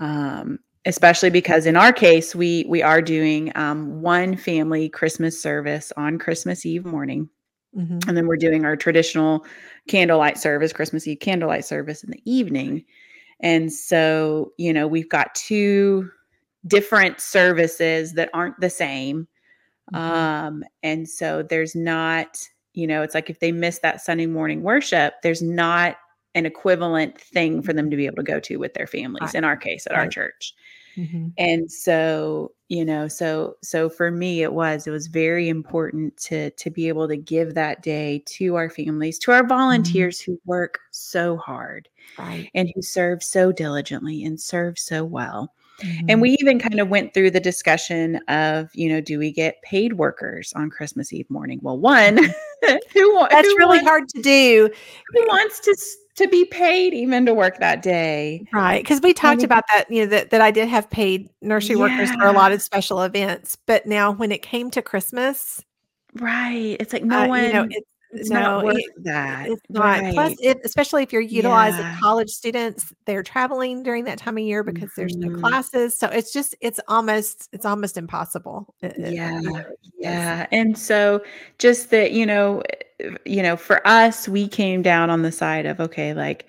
[0.00, 5.92] Um, especially because in our case we we are doing um, one family christmas service
[5.96, 7.28] on christmas eve morning
[7.76, 7.98] mm-hmm.
[8.08, 9.44] and then we're doing our traditional
[9.88, 12.84] candlelight service christmas eve candlelight service in the evening
[13.40, 16.10] and so you know we've got two
[16.66, 19.26] different services that aren't the same
[19.92, 19.96] mm-hmm.
[19.96, 22.38] um, and so there's not
[22.74, 25.96] you know it's like if they miss that sunday morning worship there's not
[26.34, 29.34] an equivalent thing for them to be able to go to with their families right.
[29.34, 30.00] in our case at right.
[30.00, 30.54] our church
[30.96, 31.28] mm-hmm.
[31.38, 36.50] and so you know so so for me it was it was very important to
[36.52, 39.48] to be able to give that day to our families to our mm-hmm.
[39.48, 40.32] volunteers mm-hmm.
[40.32, 42.50] who work so hard right.
[42.54, 46.06] and who serve so diligently and serve so well Mm-hmm.
[46.08, 49.60] And we even kind of went through the discussion of, you know, do we get
[49.62, 51.58] paid workers on Christmas Eve morning?
[51.62, 52.76] Well, one, mm-hmm.
[52.92, 54.70] who that's who really wants, hard to do.
[55.12, 55.76] Who wants to
[56.16, 58.46] to be paid even to work that day?
[58.52, 59.90] Right, because we talked about that.
[59.90, 61.82] You know that that I did have paid nursery yeah.
[61.82, 65.64] workers for a lot of special events, but now when it came to Christmas,
[66.14, 67.42] right, it's like no uh, one.
[67.44, 69.48] You know, it's it's no, not worth it- that.
[69.48, 70.00] it's not.
[70.12, 70.36] Plus, Right.
[70.42, 71.96] if, especially if you're utilizing Yeah.
[71.98, 75.40] college students, they're traveling during that time of year because there's no Mhm.
[75.40, 75.98] classes.
[75.98, 78.74] So it's just it's almost it's almost impossible.
[78.82, 79.64] It- it- Yeah, know.
[79.98, 80.46] Yeah.
[80.52, 81.22] And so
[81.58, 82.62] just that, you know,
[83.24, 86.46] you know, for us, we came down on the side of okay, like,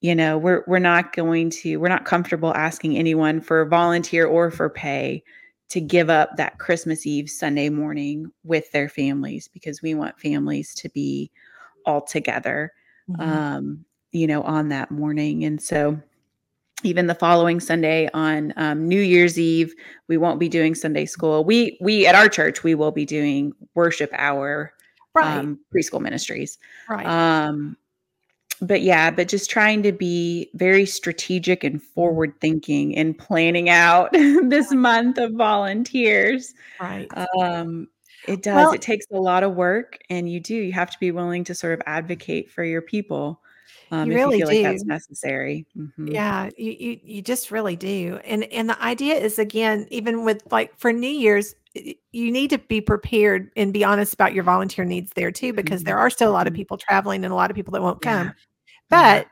[0.00, 4.50] you know, we're we're not going to we're not comfortable asking anyone for volunteer or
[4.50, 5.22] for pay
[5.68, 10.74] to give up that Christmas Eve Sunday morning with their families because we want families
[10.76, 11.30] to be
[11.86, 12.72] all together
[13.08, 13.20] Mhm.
[13.20, 15.44] um, you know, on that morning.
[15.44, 16.00] And so
[16.82, 19.74] even the following Sunday on um, New Year's Eve,
[20.08, 21.44] we won't be doing Sunday school.
[21.44, 24.72] We we at our church we will be doing worship hour
[25.16, 26.58] right, um, preschool ministries.
[26.88, 27.06] right.
[27.06, 27.76] Um,
[28.62, 34.12] but yeah, but just trying to be very strategic and forward thinking in planning out
[34.12, 36.54] this month of volunteers.
[36.80, 37.06] right.
[37.38, 37.88] Um,
[38.26, 38.56] it does.
[38.56, 40.54] Well- it takes a lot of work, and you do.
[40.54, 43.40] You have to be willing to sort of advocate for your people
[43.90, 44.88] um, You really you feel like that's do.
[44.88, 45.66] necessary.
[45.76, 46.12] Mhm.
[46.12, 48.20] Yeah, you, you you just really do.
[48.24, 52.58] And and the idea is again, even with like for New Year's, you need to
[52.58, 56.30] be prepared and be honest about your volunteer needs there too, because there are still
[56.30, 56.56] a lot of Mhm.
[56.56, 58.24] people traveling and a lot of people that won't Yeah.
[58.24, 58.32] come.
[58.90, 59.28] But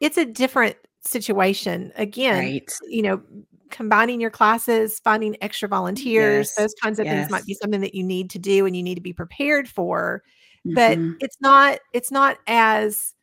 [0.00, 1.92] it's a different situation.
[1.96, 2.70] Again, right.
[2.88, 3.22] you know,
[3.70, 7.94] combining your classes, finding extra volunteers, Yes, those kinds of things might be something that
[7.94, 10.22] you need to do and you need to be prepared for.
[10.74, 11.16] But Mhm.
[11.20, 13.14] it's not it's not as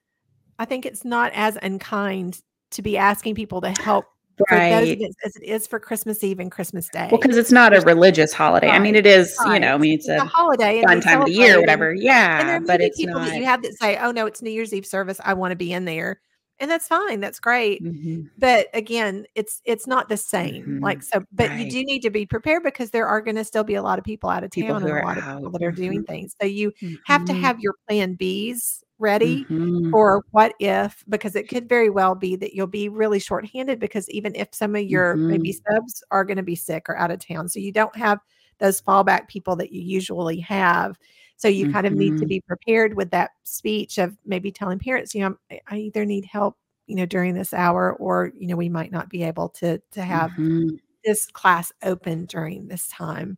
[0.59, 2.41] I think it's not as unkind
[2.71, 4.05] to be asking people to help
[4.51, 4.83] right.
[4.87, 7.07] events as it is for Christmas Eve and Christmas Day.
[7.11, 8.67] Well, because it's not a religious holiday.
[8.69, 9.35] I mean, Right, it is.
[9.45, 11.93] You know, I mean, it's It's a a holiday fun time of the year, whatever.
[11.93, 13.29] Yeah, but it's people not.
[13.29, 15.19] that you have that say, "Oh no, it's New Year's Eve service.
[15.23, 16.19] I want to be in there,"
[16.59, 17.19] and that's fine.
[17.21, 17.81] That's great.
[17.83, 18.29] Mhm.
[18.37, 20.79] But again, it's it's not the same.
[20.81, 21.03] Like Mhm.
[21.05, 23.75] so, but you do need to be prepared because there are going to still be
[23.75, 25.47] a lot of people out of People town who and a are lot of people
[25.47, 25.51] out.
[25.53, 26.07] that are doing Mhm.
[26.07, 26.35] things.
[26.41, 26.73] So you
[27.05, 27.41] have to Mhm.
[27.41, 29.91] have your plan Bs ready Mhm.
[29.91, 34.09] or what if because it could very well be that you'll be really shorthanded because
[34.09, 35.75] even if some of your maybe Mm-hmm.
[35.75, 38.19] subs are going to be sick or out of town so you don't have
[38.59, 40.97] those fallback people that you usually have
[41.37, 42.27] so you kind of need to Mhm.
[42.27, 46.57] be prepared with that speech of maybe telling parents you know I- either need help
[46.87, 50.01] you know during this hour or you know we might not be able to to
[50.03, 50.79] have Mhm.
[51.05, 53.37] this class open during this time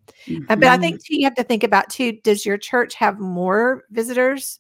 [0.50, 3.20] uh, but I think too, you have to think about too, does your church have
[3.20, 4.60] more visitors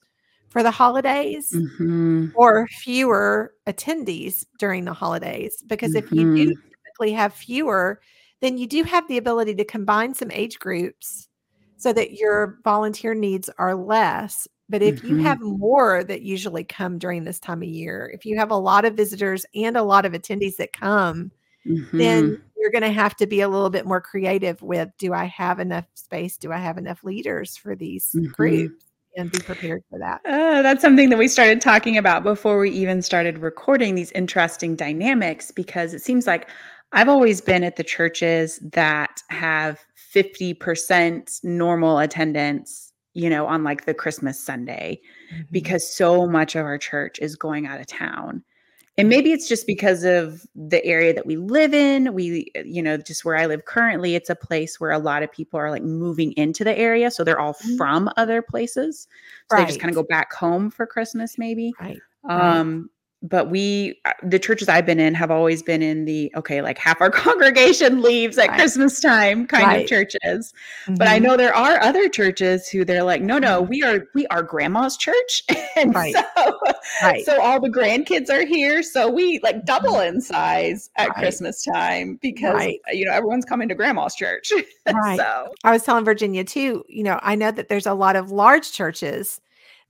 [0.57, 2.31] for the holidays Mhm.
[2.35, 5.63] or fewer attendees during the holidays?
[5.67, 6.55] Because if you do Mhm.
[6.85, 8.01] typically have fewer,
[8.41, 11.27] then you do have the ability to combine some age groups
[11.77, 14.47] so that your volunteer needs are less.
[14.69, 15.21] But if you Mhm.
[15.23, 18.85] have more that usually come during this time of year, if you have a lot
[18.85, 21.31] of visitors and a lot of attendees that come,
[21.97, 22.41] then Mhm.
[22.57, 25.59] you're going to have to be a little bit more creative with do I have
[25.59, 26.37] enough space?
[26.37, 28.31] Do I have enough leaders for these Mhm.
[28.33, 28.86] groups?
[29.17, 30.21] And be prepared for that.
[30.25, 34.75] Uh, that's something that we started talking about before we even started recording these interesting
[34.75, 36.47] dynamics because it seems like
[36.93, 39.83] I've always been at the churches that have
[40.15, 45.01] 50% normal attendance, you know, on like the Christmas Sunday
[45.33, 45.43] Mm-hmm.
[45.51, 48.43] because so much of our church is going out of town.
[48.97, 52.13] And maybe it's just because of the area that we live in.
[52.15, 55.31] We, you know, just where I live currently, it's a place where a lot of
[55.31, 57.11] people are like moving into the area.
[57.11, 57.77] So they're all Mhm.
[57.77, 59.07] from other places.
[59.49, 61.73] So they just kind of go back home for Christmas, maybe.
[61.79, 61.99] right.
[62.23, 62.59] Right.
[62.59, 62.89] Um,
[63.23, 66.77] but we, uh, the churches I've been in have always been in the, okay, like
[66.77, 68.57] half our congregation leaves at Right.
[68.59, 69.81] Christmas time kind Right.
[69.83, 70.53] of churches.
[70.97, 71.23] But I Mhm.
[71.23, 74.97] know there are other churches who they're like, no, no, we are we are grandma's
[74.97, 75.43] church,
[75.75, 76.13] and Right.
[76.13, 76.23] so
[77.25, 81.13] so all the grandkids are here, so we like double in size at.
[81.17, 84.51] Christmas time because you know everyone's coming to grandma's church.
[84.93, 85.17] Right.
[85.17, 88.31] so I was telling Virginia too, you know, I know that there's a lot of
[88.31, 89.41] large churches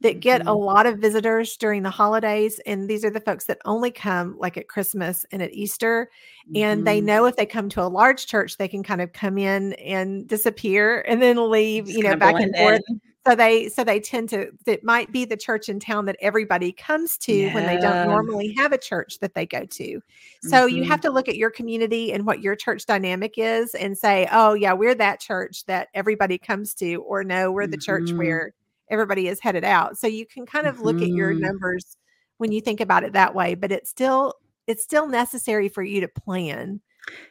[0.02, 0.58] that get a Mhm.
[0.58, 2.60] lot of visitors during the holidays.
[2.66, 6.10] And these are the folks that only come like at Christmas and at Easter.
[6.56, 7.02] And they Mhm.
[7.02, 10.28] know if they come to a large church, they can kind of come in and
[10.28, 12.82] disappear and then leave, Just you know, back and forth.
[12.88, 13.02] in.
[13.28, 16.72] So they so they tend to it might be the church in town that everybody
[16.72, 20.00] comes to when they don't normally have a church that they go to.
[20.42, 20.90] So you Mhm.
[20.90, 24.54] have to look at your community and what your church dynamic is and say, "Oh
[24.54, 28.18] yeah, we're that church that everybody comes to," or "No, we're the church Mhm.
[28.18, 28.54] where
[28.90, 31.40] everybody is headed out." So you can kind of look at your Mhm.
[31.40, 31.98] numbers
[32.38, 34.34] when you think about it that way, but it's still
[34.68, 36.82] it's still necessary for you to plan.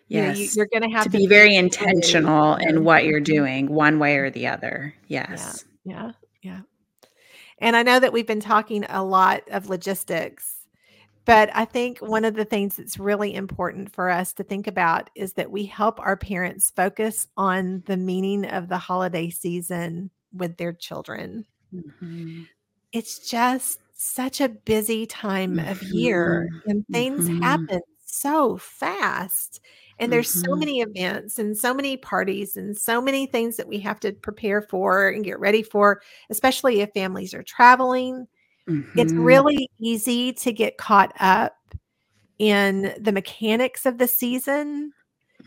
[0.08, 0.56] Know, you, Yes.
[0.56, 3.24] you're going to have to be very intentional in what you're Mhm.
[3.24, 4.94] doing, one way or the other.
[5.06, 5.66] Yes.
[5.84, 6.62] Yeah, yeah.
[7.58, 10.66] And I know that we've been talking a lot of logistics,
[11.26, 15.10] but I think one of the things that's really important for us to think about
[15.14, 20.57] is that we help our parents focus on the meaning of the holiday season with
[20.57, 21.44] their children.
[21.75, 22.42] mm-hmm.
[22.92, 26.70] it's just such a busy time of year mm-hmm.
[26.70, 27.42] and things mm-hmm.
[27.42, 29.61] happen so fast
[29.99, 30.61] and there's so mm-hmm.
[30.61, 34.61] many events and so many parties and so many things that we have to prepare
[34.61, 38.27] for and get ready for especially if families are traveling
[38.68, 39.22] it's mm-hmm.
[39.22, 41.57] really easy to get caught up
[42.38, 44.92] in the mechanics of the season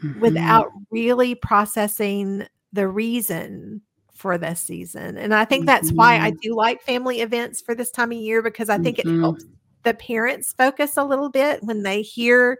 [0.01, 0.19] mm-hmm.
[0.21, 3.81] without really processing the reason
[4.19, 5.17] for this season.
[5.17, 5.97] And I think that's mm-hmm.
[5.97, 6.39] why I mm-hmm.
[6.41, 9.17] do like family events for this time of year because I think mm-hmm.
[9.17, 9.45] it helps
[9.83, 12.59] the parents focus a little bit when they hear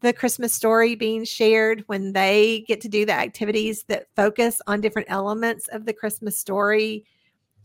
[0.00, 4.82] the Christmas story being shared, when they get to do the activities that focus on
[4.82, 7.06] different elements of the Christmas story.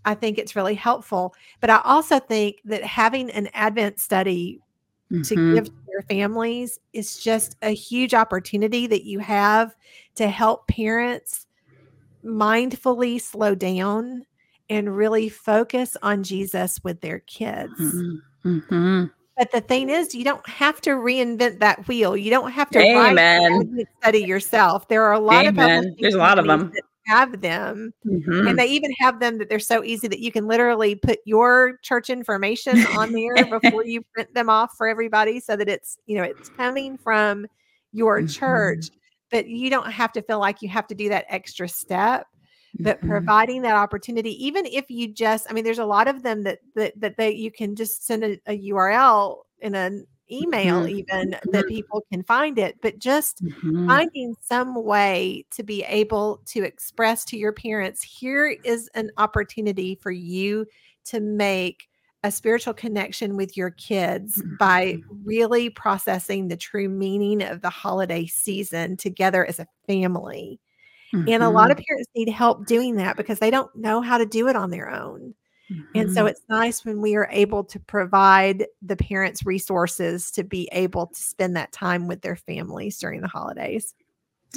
[0.06, 1.36] I think it's really helpful.
[1.60, 4.62] But I also think that having an Advent study
[5.12, 5.22] mm-hmm.
[5.22, 9.76] to give to your families is just a huge opportunity that you have
[10.16, 11.46] to help parents
[12.26, 14.26] mindfully slow down
[14.70, 17.80] and really focus on Jesus with their kids.
[17.80, 18.50] Mm-hmm.
[18.50, 19.06] mm-hmm.
[19.36, 22.16] But the thing is, you don't have to reinvent that wheel.
[22.16, 23.84] You don't have to Amen.
[24.00, 24.88] study yourself.
[24.88, 25.86] There are a lot Amen.
[25.86, 26.72] of there's a lot of them
[27.08, 28.48] have them, mm-hmm.
[28.48, 31.80] and they even have them that they're so easy that you can literally put your
[31.82, 36.16] church information on there before you print them off for everybody, so that it's you
[36.16, 37.48] know it's coming from
[37.92, 38.28] your mm-hmm.
[38.28, 38.90] church
[39.34, 42.28] but you don't have to feel like you have to do that extra step
[42.80, 43.10] but mm-hmm.
[43.10, 46.60] providing that opportunity even if you just i mean there's a lot of them that
[46.76, 50.98] that, that they you can just send a, a url in an email mm-hmm.
[50.98, 51.68] even that mm-hmm.
[51.68, 53.88] people can find it but just mm-hmm.
[53.88, 59.96] finding some way to be able to express to your parents here is an opportunity
[59.96, 60.66] for you
[61.04, 61.90] to make
[62.24, 65.26] a spiritual connection with your kids by mm-hmm.
[65.26, 70.60] really processing the true meaning of the holiday season together as a family.
[71.14, 71.30] Mm-hmm.
[71.30, 71.84] And a lot of mm-hmm.
[71.88, 74.90] parents need help doing that because they don't know how to do it on their
[74.90, 75.36] own.
[75.72, 75.82] Mm-hmm.
[75.96, 76.30] And so mm-hmm.
[76.30, 81.20] it's nice when we are able to provide the parents resources to be able to
[81.20, 83.94] spend that time with their families during the holidays.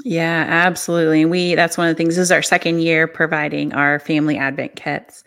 [0.04, 1.22] Yeah, absolutely.
[1.22, 4.36] And we that's one of the things this is our second year providing our family
[4.36, 5.24] advent kits.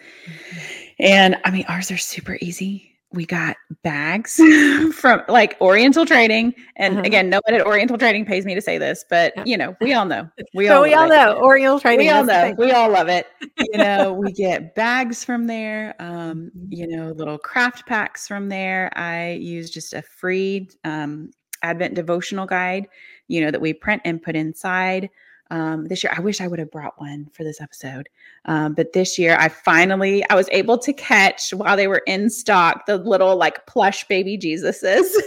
[0.99, 2.86] And I mean, ours are super easy.
[3.12, 4.36] We got bags
[4.93, 6.53] from like Oriental Trading.
[6.75, 7.03] And uh-huh.
[7.05, 9.93] again, no one at Oriental Trading pays me to say this, but you know, we
[9.93, 10.29] all know.
[10.53, 12.05] We all, we all know Oriental Trading.
[12.05, 12.53] We all know.
[12.58, 13.27] We all love it.
[13.58, 16.65] You know, we get bags from there, um, mm-hmm.
[16.69, 18.91] you know, little craft packs from there.
[18.95, 22.88] I use just a free um, Advent devotional guide,
[23.30, 25.10] you know, that we print and put inside
[25.52, 26.13] um, this year.
[26.15, 28.10] I wish I would have brought one for this episode.
[28.46, 32.30] Um, but this year I finally I was able to catch while they were in
[32.30, 35.10] stock the little like plush baby Jesuses.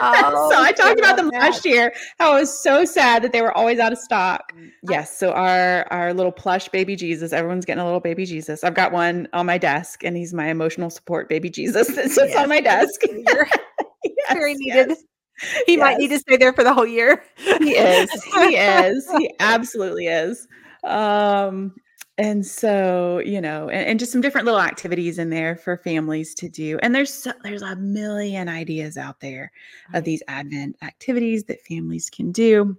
[0.00, 1.40] Oh, so I talked about them that.
[1.40, 1.92] last year.
[2.18, 4.52] How I was so sad that they were always out of stock.
[4.56, 7.32] Mm, yes, so our our little plush baby Jesus.
[7.32, 8.64] Everyone's getting a little baby Jesus.
[8.64, 12.32] I've got one on my desk, and he's my emotional support baby Jesus that sits
[12.32, 12.36] yes.
[12.36, 13.02] on my desk.
[13.04, 14.88] yes, very needed.
[14.88, 15.04] Yes.
[15.66, 15.80] He yes.
[15.80, 17.24] might need to stay there for the whole year.
[17.36, 18.10] he is.
[18.24, 19.10] He is.
[19.18, 20.46] He absolutely is.
[20.84, 21.74] Um,
[22.18, 26.34] and so you know and, and, just some different little activities in there for families
[26.34, 29.50] to do and there's so, there's a million ideas out there
[29.94, 32.76] of these advent activities that families can do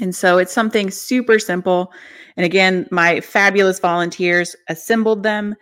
[0.00, 1.92] and so it's something super simple
[2.36, 5.54] and again my fabulous volunteers assembled them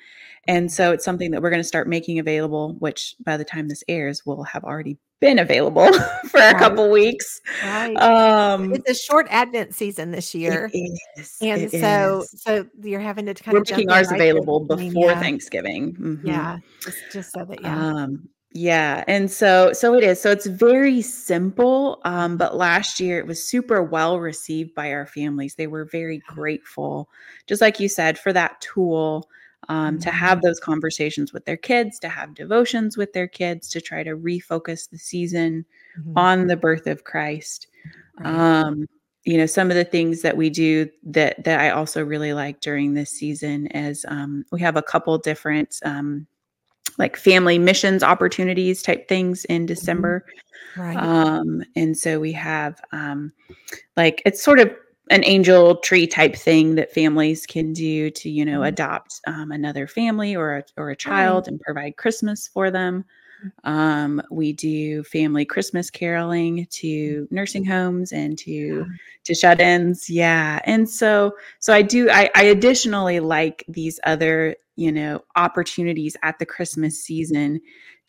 [0.49, 3.69] and so it's something that we're going to start making available which by the time
[3.69, 5.91] this airs will have already been available
[6.29, 6.55] for right.
[6.55, 7.41] a couple weeks.
[7.65, 7.95] Right.
[7.95, 10.71] Um, it's a short Advent season this year,
[11.41, 12.43] and so is.
[12.43, 15.21] so you're having to kind We're of making ours right available before yeah.
[15.21, 15.95] Thanksgiving.
[15.95, 16.27] Mm-hmm.
[16.27, 17.87] Yeah, just, just so that yeah.
[17.87, 20.21] Um, yeah, and so so it is.
[20.21, 22.01] So it's very simple.
[22.05, 25.55] Um, but last year it was super well received by our families.
[25.55, 27.09] They were very grateful,
[27.47, 29.29] just like you said, for that tool
[29.69, 30.49] um, to have mm-hmm.
[30.49, 34.89] those conversations with their kids, to have devotions with their kids, to try to refocus
[34.89, 35.65] the season
[35.99, 36.19] mm-hmm.
[36.19, 37.69] on the birth of Christ.
[38.19, 38.27] Right.
[38.27, 38.87] Um,
[39.25, 42.61] you know, some of the things that we do that that I also really like
[42.61, 46.27] during this season is um, we have a couple different um,
[46.99, 49.67] like family missions opportunities type things in mm-hmm.
[49.67, 50.27] December.
[50.77, 50.97] Right.
[50.97, 53.33] Um, and so we have um,
[53.97, 54.75] like it's sort of
[55.13, 58.69] an angel tree type thing that families can do to you know mm-hmm.
[58.69, 63.05] adopt um, another family or a, or a child and provide christmas for them
[63.45, 63.71] mm.
[63.71, 68.85] um, we do family christmas caroling to nursing homes and to yeah.
[69.25, 74.91] to shut-ins yeah and so so i do I, I additionally like these other you
[74.91, 77.61] know opportunities at the christmas season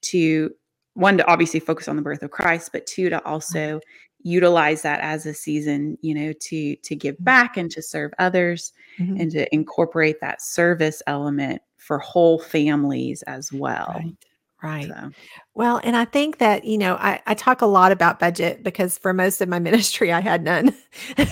[0.04, 0.52] to
[0.94, 3.82] one to obviously focus on the birth of christ but two to also
[4.24, 7.26] utilize that as a season you know to to give mm-hmm.
[7.26, 9.18] back and to serve others mm-hmm.
[9.20, 13.94] and to incorporate that service element for whole families as well.
[13.96, 14.16] Right.
[14.64, 14.88] Right.
[14.88, 15.12] So,
[15.56, 18.98] Well, and I think that, you know, I, I talk a lot about budget because
[18.98, 20.74] for most of my ministry, I had none.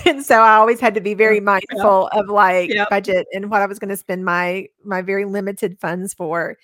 [0.05, 2.89] and so I always had to be very yep, mindful of like yep.
[2.89, 6.57] budget and what I was going to spend my my very limited funds for.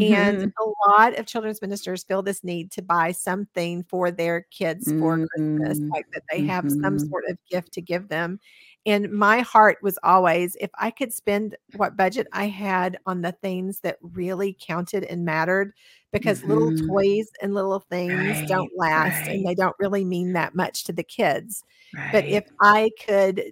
[0.00, 4.42] And Mhm, a lot of children's ministers feel this need to buy something for their
[4.50, 8.08] kids for Christmas, mhm, like that they have some mhm, sort of gift to give
[8.08, 8.40] them.
[8.86, 13.32] And my heart was always if I could spend what budget I had on the
[13.32, 15.72] things that really counted and mattered,
[16.12, 16.90] because little mhm.
[16.90, 20.92] toys and little things Right, don't last and they don't really mean that much to
[20.92, 21.62] the kids.
[22.10, 23.42] But if I could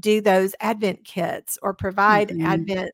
[0.00, 2.92] do those Advent kits or provide Mhm, Advent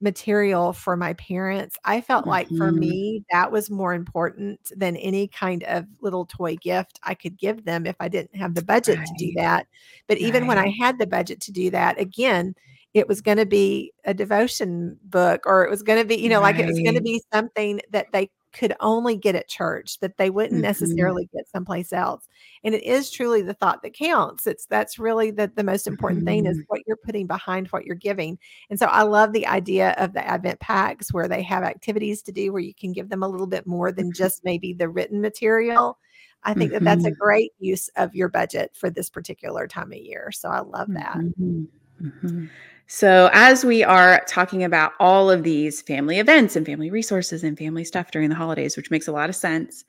[0.00, 2.78] material for my parents, I felt like for mhm.
[2.78, 7.64] me, that was more important than any kind of little toy gift I could give
[7.64, 9.66] them if I didn't have the budget to do that.
[10.06, 12.54] But even when I had the budget to do that, again,
[12.94, 16.28] it was going to be a devotion book or it was going to be, you
[16.28, 19.98] know, like it was going to be something that they could only get at church
[20.00, 22.28] that they wouldn't Mhm, necessarily get someplace else.
[22.64, 24.46] And it is truly the thought that counts.
[24.46, 27.84] It's that's really the, the most important thing is mhm, what you're putting behind what
[27.84, 28.38] you're giving.
[28.70, 32.32] And so I love the idea of the Advent packs where they have activities to
[32.32, 35.20] do where you can give them a little bit more than just maybe the written
[35.20, 35.98] material.
[36.44, 39.92] I think that that's a mhm, great use of your budget for this particular time
[39.92, 40.30] of year.
[40.32, 41.22] So I love that.
[41.36, 41.68] mhm,
[42.00, 42.50] mhm.
[42.88, 47.58] So, as we are talking about all of these family events and family resources and
[47.58, 49.84] family stuff during the holidays, which makes a lot of sense,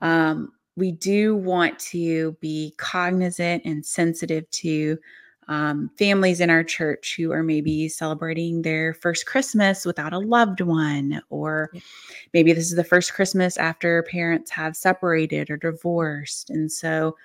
[0.00, 4.98] um, we do want to be cognizant and sensitive to
[5.46, 10.60] um, families in our church who are maybe celebrating their first Christmas without a loved
[10.60, 11.70] one, or
[12.32, 16.50] maybe this is the first Christmas after parents have separated or divorced.
[16.50, 17.16] And so,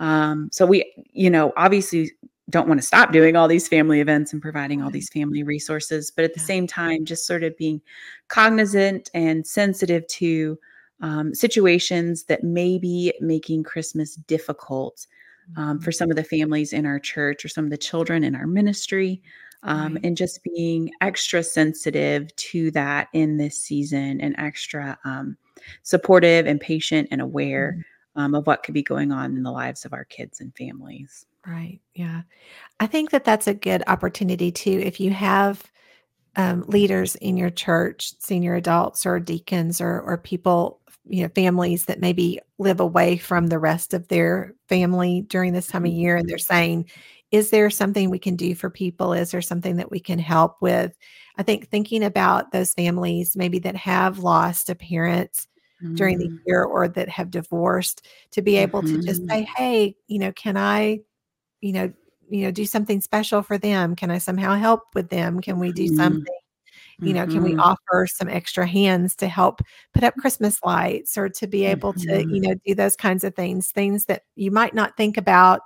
[0.00, 2.12] um, so we, you know, obviously
[2.50, 6.10] don't want to stop doing all these family events and providing all these family resources,
[6.10, 6.46] but at the Yeah.
[6.46, 7.80] same time, just sort of being
[8.28, 10.58] cognizant and sensitive to
[11.00, 15.06] um, situations that may be making Christmas difficult
[15.56, 18.34] um, for some of the families in our church or some of the children in
[18.34, 19.22] our ministry,
[19.62, 20.04] um, Right.
[20.04, 25.36] and just being extra sensitive to that in this season and extra um,
[25.82, 27.84] supportive and patient and aware Mhm.
[28.20, 31.26] um, of what could be going on in the lives of our kids and families.
[31.46, 31.80] Right.
[31.94, 32.22] Yeah.
[32.80, 34.80] I think that that's a good opportunity too.
[34.84, 35.64] If you have
[36.36, 41.86] um, leaders in your church, senior adults or deacons or or people, you know, families
[41.86, 46.16] that maybe live away from the rest of their family during this time of year,
[46.16, 46.90] and they're saying,
[47.32, 49.12] "Is there something we can do for people?
[49.14, 50.92] Is there something that we can help with?"
[51.38, 55.46] I think thinking about those families maybe that have lost a parent
[55.96, 59.46] during the Mm, year or that have divorced to be able to just mhm, say,
[59.56, 61.00] "Hey, you know, can I
[61.64, 61.92] you know
[62.30, 63.96] you know, do something special for them?
[63.96, 65.40] Can I somehow help with them?
[65.40, 69.28] Can we do something, mhm, you know, can we mhm, offer some extra hands to
[69.28, 69.60] help
[69.94, 72.48] put up Christmas lights or to be able to, you mhm.
[72.48, 75.60] know, do those kinds of things, things that you might not think about,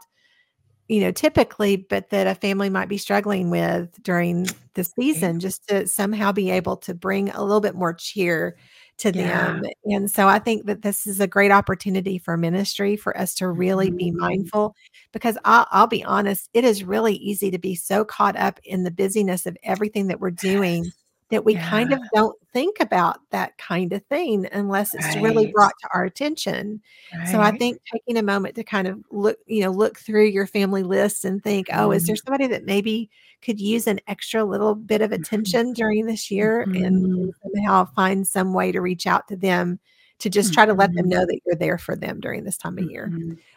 [0.89, 5.67] you know, typically, but that a family might be struggling with during the season, just
[5.69, 8.57] to somehow be able to bring a little bit more cheer
[8.99, 9.53] to Yeah.
[9.53, 9.63] them.
[9.85, 13.49] And so I think that this is a great opportunity for ministry for us to
[13.49, 14.17] really be Mhm.
[14.19, 14.75] mindful
[15.13, 18.85] because I'll, I'll be honest, it is really easy to be so caught up in
[18.85, 20.93] the busyness of everything that we're doing.
[21.31, 25.75] That we kind of don't think about that kind of thing unless it's really brought
[25.81, 26.81] to our attention.
[27.23, 30.47] So I think taking a moment to kind of look, you know, look through your
[30.47, 32.23] family list and think, oh, is there Mhm.
[32.25, 33.11] somebody that maybe
[33.43, 35.55] could use an extra little bit of Mhm.
[35.55, 37.13] attention during this year and, Mhm.
[37.15, 39.79] and somehow find some way to reach out to them
[40.21, 41.11] to just try to let them Mhm.
[41.11, 43.15] know that you're there for them during this time of year.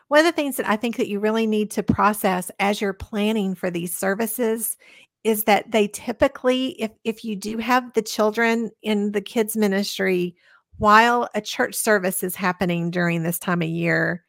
[0.09, 2.93] One of the things that I think that you really need to process as you're
[2.93, 4.77] planning for these services
[5.23, 10.35] is that they typically if if you do have the children in the kids ministry
[10.77, 14.23] while a church service is happening during this time of year,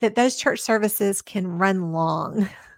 [0.00, 2.48] that those church services can run long.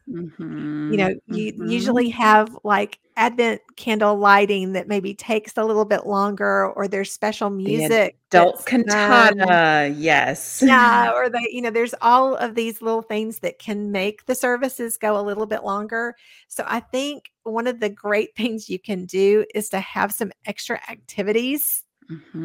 [0.88, 0.98] You Mhm.
[0.98, 1.58] know, you Mhm.
[1.58, 7.12] usually have, like, Advent candle lighting that maybe takes a little bit longer, or there's
[7.12, 10.62] special The music adult that's done cantata, yes.
[10.64, 14.34] yeah, or they you know, there's all of these little things that can make the
[14.34, 16.14] services go a little bit longer.
[16.48, 20.32] So I think one of the great things you can do is to have some
[20.46, 21.82] extra activities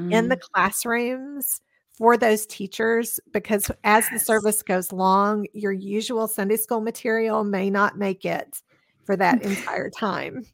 [0.09, 0.41] in the Mhm.
[0.53, 1.61] classrooms
[1.97, 7.69] for those teachers because as the service goes long, your usual Sunday school material may
[7.69, 8.61] not make it
[9.05, 10.45] for that entire time.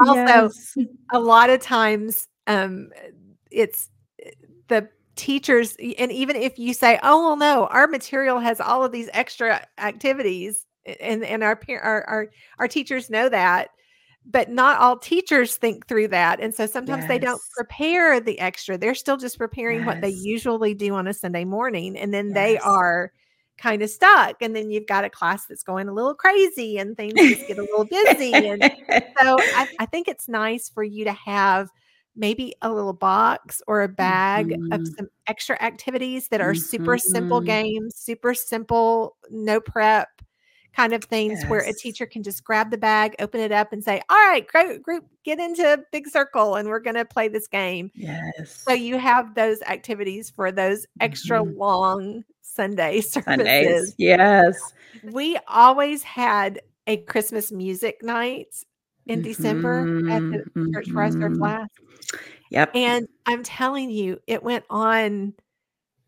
[0.00, 0.76] Also, Yes.
[1.12, 2.90] a lot of times, um,
[3.50, 3.88] it's
[4.22, 4.30] eh,
[4.68, 8.92] the teachers and even if you say, "Oh, well, no, our material has all of
[8.92, 10.66] these extra activities,"
[11.00, 13.68] and and our our our our teachers know that,
[14.28, 16.40] but not all teachers think through that.
[16.40, 17.08] And so sometimes yes.
[17.08, 18.76] they don't prepare the extra.
[18.76, 19.86] They're still just preparing yes.
[19.86, 21.96] what they usually do on a Sunday morning.
[21.96, 22.34] And then yes.
[22.34, 23.12] they are
[23.56, 24.42] kind of stuck.
[24.42, 27.58] And then you've got a class that's going a little crazy and things just get
[27.58, 28.32] a little busy.
[28.34, 28.62] And
[29.20, 31.70] so I, I, think it's nice for you to have
[32.16, 34.72] maybe a little box or a bag mm-hmm.
[34.72, 36.60] of some extra activities that are mm-hmm.
[36.60, 37.46] super simple mm-hmm.
[37.46, 40.08] games, super simple, no prep
[40.76, 41.50] kind of things yes.
[41.50, 44.46] where a teacher can just grab the bag, open it up, and say, All right,
[44.46, 47.90] group, group get into a big circle and we're going to play this game.
[47.94, 48.62] Yes.
[48.66, 51.58] So you have those activities for those extra mm-hmm.
[51.58, 53.24] long Sunday services.
[53.24, 53.94] Sundays.
[53.96, 54.58] Yes.
[55.02, 58.54] We always had a Christmas music night
[59.06, 59.28] in mm-hmm.
[59.28, 60.72] December at the mm-hmm.
[60.74, 61.70] church where I served last.
[62.50, 62.70] Yep.
[62.74, 65.34] And I'm telling you, it went on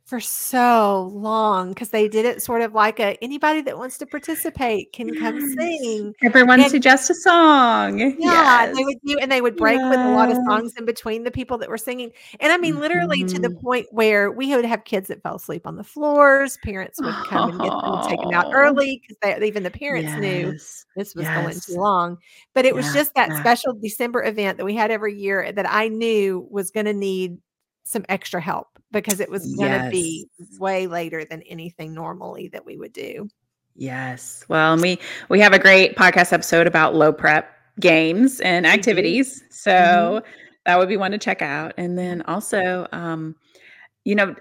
[0.08, 4.06] for so long because they did it sort of like a anybody that wants to
[4.06, 6.14] participate can come sing.
[6.24, 7.98] Everyone and, suggest a song.
[8.18, 8.76] Yeah, yes.
[8.76, 9.90] they would do, and they would break yes.
[9.90, 12.10] with a lot of songs in between the people that were singing.
[12.40, 12.80] And I mean, mm-hmm.
[12.80, 13.60] literally to the mm-hmm.
[13.60, 16.58] point where we would have kids that fell asleep on the floors.
[16.64, 20.52] Parents would come and get them taken out early because even the parents knew
[20.96, 22.18] this was going too long.
[22.54, 23.40] But it was just that yeah.
[23.40, 27.38] special December event that we had every year that I knew was going to need
[27.84, 29.90] some extra help because it was going to yes.
[29.90, 30.28] be
[30.58, 33.28] way later than anything normally that we would do.
[33.74, 34.44] Yes.
[34.48, 39.36] Well, and we we have a great podcast episode about low prep games and activities.
[39.36, 39.46] Mm-hmm.
[39.50, 40.26] So mm-hmm.
[40.66, 41.74] that would be one to check out.
[41.76, 43.36] And then also um
[44.04, 44.34] you know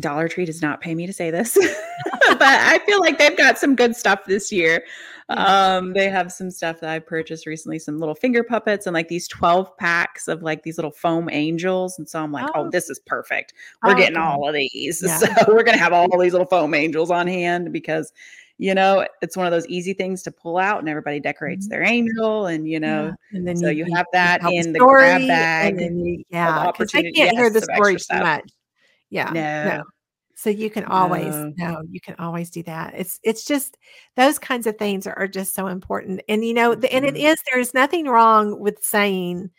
[0.00, 1.54] Dollar Tree does not pay me to say this,
[2.28, 4.82] but I feel like they've got some good stuff this year.
[5.28, 9.08] Um, they have some stuff that I purchased recently, some little finger puppets and like
[9.08, 11.98] these 12 packs of like these little foam angels.
[11.98, 13.54] And so I'm like, oh, oh this is perfect.
[13.82, 15.02] We're oh, getting all of these.
[15.12, 15.18] Yeah.
[15.18, 18.12] So we're gonna have all these little foam angels on hand because
[18.58, 21.70] you know, it's one of those easy things to pull out and everybody decorates mm-hmm.
[21.70, 23.38] their angel and you know, yeah.
[23.38, 25.80] and then so you, you have that in the grab bag.
[25.80, 28.48] And you, yeah, because I can't yes, hear the story too much.
[29.10, 29.30] Yeah.
[29.32, 29.76] No.
[29.76, 29.84] no.
[30.42, 31.52] So you can always no.
[31.56, 32.94] no, you can always do that.
[32.96, 33.78] It's it's just
[34.16, 36.20] those kinds of things are, are just so important.
[36.28, 37.26] And you know, the, and it mm-hmm.
[37.26, 39.50] is there's nothing wrong with saying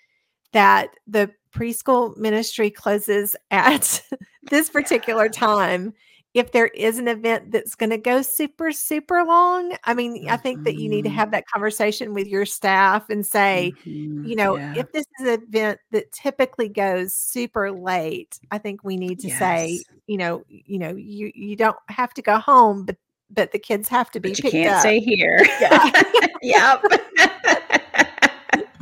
[0.52, 4.04] that the preschool ministry closes at
[4.50, 5.94] this particular time
[6.34, 10.30] if there is an event that's going to go super super long i mean mm-hmm.
[10.30, 11.18] i think that you need to mm-hmm.
[11.18, 14.26] have that conversation with your staff and say mm-hmm.
[14.26, 14.74] you know yeah.
[14.76, 19.28] if this is an event that typically goes super late i think we need to
[19.28, 19.40] yes.
[19.40, 22.98] say you know you know you you don't have to go home but
[23.30, 24.82] but the kids have to be but you can't up.
[24.82, 25.92] stay here yeah
[26.42, 26.84] yep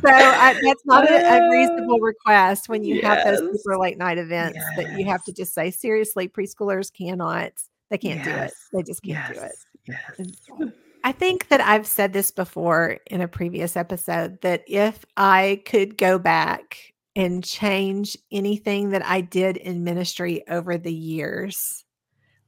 [0.08, 3.04] I, that's not a, a, oh, reasonable request when you yes.
[3.04, 4.76] have those super late night events yes.
[4.76, 7.52] that you have to just say seriously preschoolers cannot
[7.90, 8.26] they can't yes.
[8.26, 10.72] do it they just can't do it so,
[11.04, 15.98] i think that i've said this before in a previous episode that if i could
[15.98, 21.84] go back and change anything that i did in ministry over the years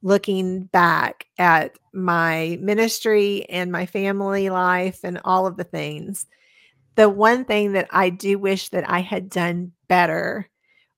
[0.01, 6.27] looking back at my ministry and my family life and all of the things
[6.95, 10.49] the one thing that I do wish that I had done better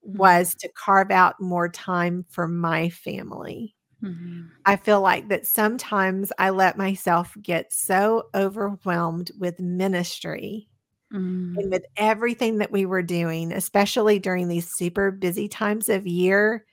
[0.08, 0.18] mm-hmm.
[0.18, 3.76] was to carve out more time for my family.
[4.04, 4.44] Mm-hmm.
[4.66, 10.70] I feel like that sometimes I let myself get so overwhelmed with ministry
[11.12, 11.58] mm-hmm.
[11.58, 16.66] and with everything that we were doing, especially during these super busy times of year,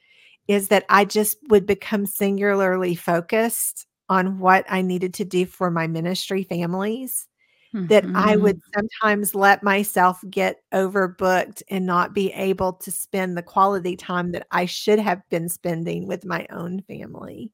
[0.49, 5.70] is that I just would become singularly focused on what I needed to do for
[5.70, 7.27] my ministry families
[7.75, 8.16] that mm-hmm.
[8.16, 13.97] I would sometimes let myself get overbooked and not be able to spend the quality
[13.97, 17.51] time that I should have been spending with my own family.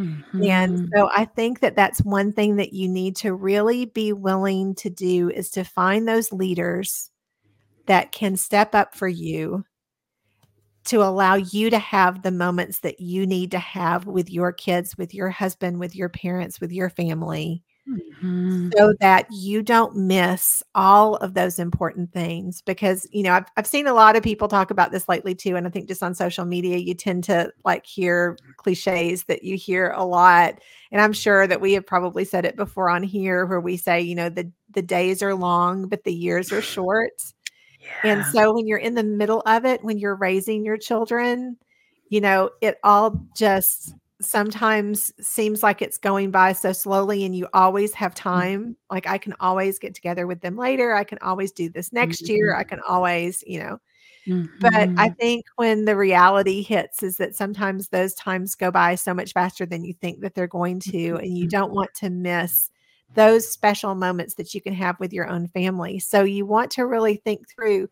[0.00, 0.42] Mm-hmm.
[0.42, 4.74] And so I think that that's one thing that you need to really be willing
[4.76, 7.10] to do is to find those leaders
[7.86, 9.66] that can step up for you
[10.84, 14.96] to allow you to have the moments that you need to have with your kids,
[14.96, 18.70] with your husband, with your parents, with your family Mm-hmm.
[18.76, 23.66] so that you don't miss all of those important things because you know I've, I've
[23.66, 26.14] seen a lot of people talk about this lately too and i think just on
[26.14, 30.60] social media you tend to like hear cliches that you hear a lot
[30.92, 34.02] and i'm sure that we have probably said it before on here where we say
[34.02, 37.22] you know the the days are long but the years are short
[37.80, 38.12] yeah.
[38.12, 41.56] and so when you're in the middle of it when you're raising your children
[42.10, 47.46] you know it all just sometimes seems like it's going by so slowly and you
[47.52, 48.30] always have mm-hmm.
[48.30, 51.92] time like i can always get together with them later i can always do this
[51.92, 52.34] next mm-hmm.
[52.34, 53.78] year i can always you know
[54.26, 54.46] mm-hmm.
[54.60, 55.12] but i mm-hmm.
[55.14, 59.64] think when the reality hits is that sometimes those times go by so much faster
[59.64, 61.50] than you think that they're going to and you mm-hmm.
[61.50, 62.70] don't want to miss
[63.14, 65.98] those special moments that you can have with your own family.
[65.98, 67.88] So you want to really think through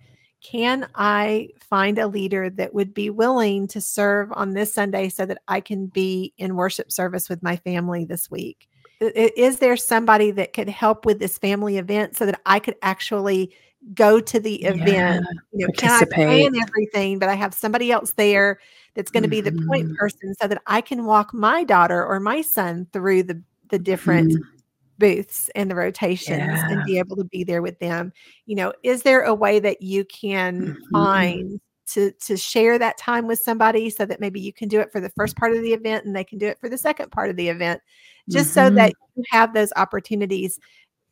[0.51, 5.27] can I find a leader that would be willing to serve on this Sunday so
[5.27, 8.69] that I can be in worship service with my family this week?
[9.01, 13.55] Is there somebody that could help with this family event so that I could actually
[13.93, 14.87] go to the event?
[14.89, 15.21] Yeah,
[15.53, 18.61] you know, can I plan everything, but I have somebody else there
[18.95, 19.51] that's going to mm-hmm.
[19.51, 19.97] be the point mm-hmm.
[19.97, 24.31] person so that I can walk my daughter or my son through the the different
[24.31, 24.56] mm-hmm
[24.99, 26.71] booths and the rotations yeah.
[26.71, 28.13] and be able to be there with them
[28.47, 30.93] you know is there a way that you can mm-hmm.
[30.93, 34.91] find to to share that time with somebody so that maybe you can do it
[34.91, 37.11] for the first part of the event and they can do it for the second
[37.11, 37.81] part of the event
[38.29, 38.69] just mm-hmm.
[38.69, 40.59] so that you have those opportunities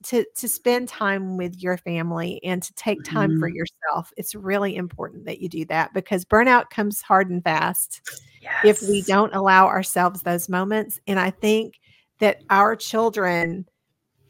[0.03, 3.41] to to spend time with your family and to take time mm-hmm.
[3.41, 8.03] for yourself it's really important that you do that because burnout comes hard and fast
[8.43, 8.65] yes.
[8.65, 11.81] if we don't allow ourselves those moments and i think
[12.19, 13.67] that our children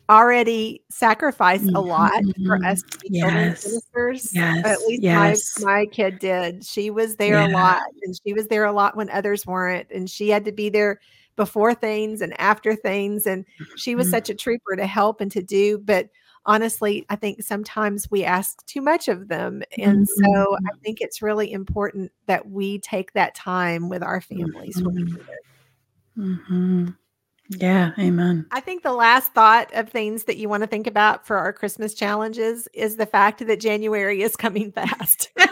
[0.09, 2.47] already sacrificed a lot mm-hmm.
[2.47, 3.23] for us to be yes.
[3.23, 4.35] children's ministers.
[4.35, 4.67] Yes.
[4.67, 5.61] At least yes.
[5.61, 6.65] my, my kid did.
[6.65, 7.49] She was there yeah.
[7.49, 9.89] a lot and she was there a lot when others weren't.
[9.91, 11.01] And she had to be there
[11.37, 13.27] before things and after things.
[13.27, 13.45] And
[13.77, 14.15] she was mm-hmm.
[14.15, 15.79] such a trooper to help and to do.
[15.79, 16.11] But
[16.47, 19.63] honestly, I think sometimes we ask too much of them.
[19.79, 20.35] And mm-hmm.
[20.35, 24.81] so I think it's really important that we take that time with our families
[27.61, 28.47] Yeah, amen.
[28.51, 31.53] I think the last thought of things that you want to think about for our
[31.53, 35.31] Christmas challenges is the fact that January is coming fast.
[35.37, 35.47] and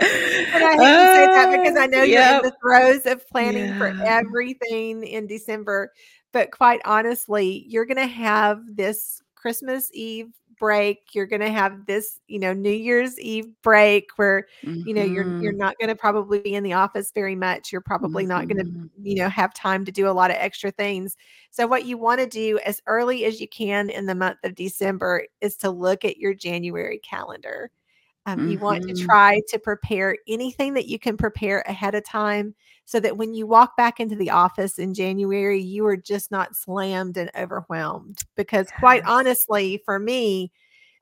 [0.00, 2.08] I hate uh, to say that because I know yep.
[2.30, 3.78] you're in the throes of planning yeah.
[3.78, 5.92] for everything in December.
[6.32, 10.28] But quite honestly, you're going to have this Christmas Eve
[10.58, 14.86] break you're going to have this you know new year's eve break where mm-hmm.
[14.86, 15.58] you know you're you're mm-hmm.
[15.58, 18.30] not going to probably be in the office very much you're probably mm-hmm.
[18.30, 21.16] not going to you know have time to do a lot of extra things
[21.50, 24.54] so what you want to do as early as you can in the month of
[24.54, 27.70] december is to look at your january calendar
[28.28, 28.50] um, mm-hmm.
[28.50, 29.06] You want to mm-hmm.
[29.06, 32.54] try to prepare anything that you can prepare ahead of time
[32.84, 36.54] so that when you walk back into the office in January, you are just not
[36.54, 38.18] slammed and overwhelmed.
[38.36, 38.80] Because, yes.
[38.80, 40.52] quite honestly, for me,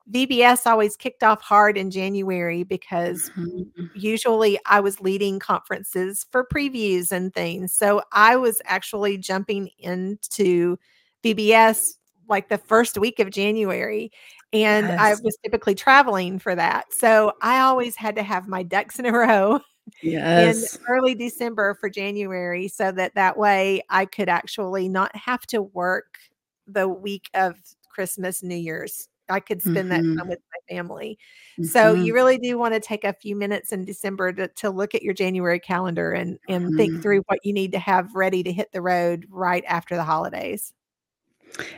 [0.09, 3.85] VBS always kicked off hard in January because mm-hmm.
[3.93, 7.73] usually I was leading conferences for previews and things.
[7.73, 10.77] So I was actually jumping into
[11.25, 11.95] VBS
[12.29, 14.11] like the first week of January.
[14.53, 14.99] And yes.
[14.99, 16.93] I was typically traveling for that.
[16.93, 19.59] So I always had to have my ducks in a row
[20.01, 20.75] yes.
[20.75, 25.61] in early December for January so that that way I could actually not have to
[25.61, 26.17] work
[26.65, 27.55] the week of
[27.89, 29.09] Christmas, New Year's.
[29.29, 30.13] I could spend mm-hmm.
[30.13, 31.19] that time with my family.
[31.59, 31.65] Mm-hmm.
[31.65, 34.95] So you really do want to take a few minutes in December to, to look
[34.95, 36.77] at your January calendar and, and mm-hmm.
[36.77, 40.03] think through what you need to have ready to hit the road right after the
[40.03, 40.71] holidays.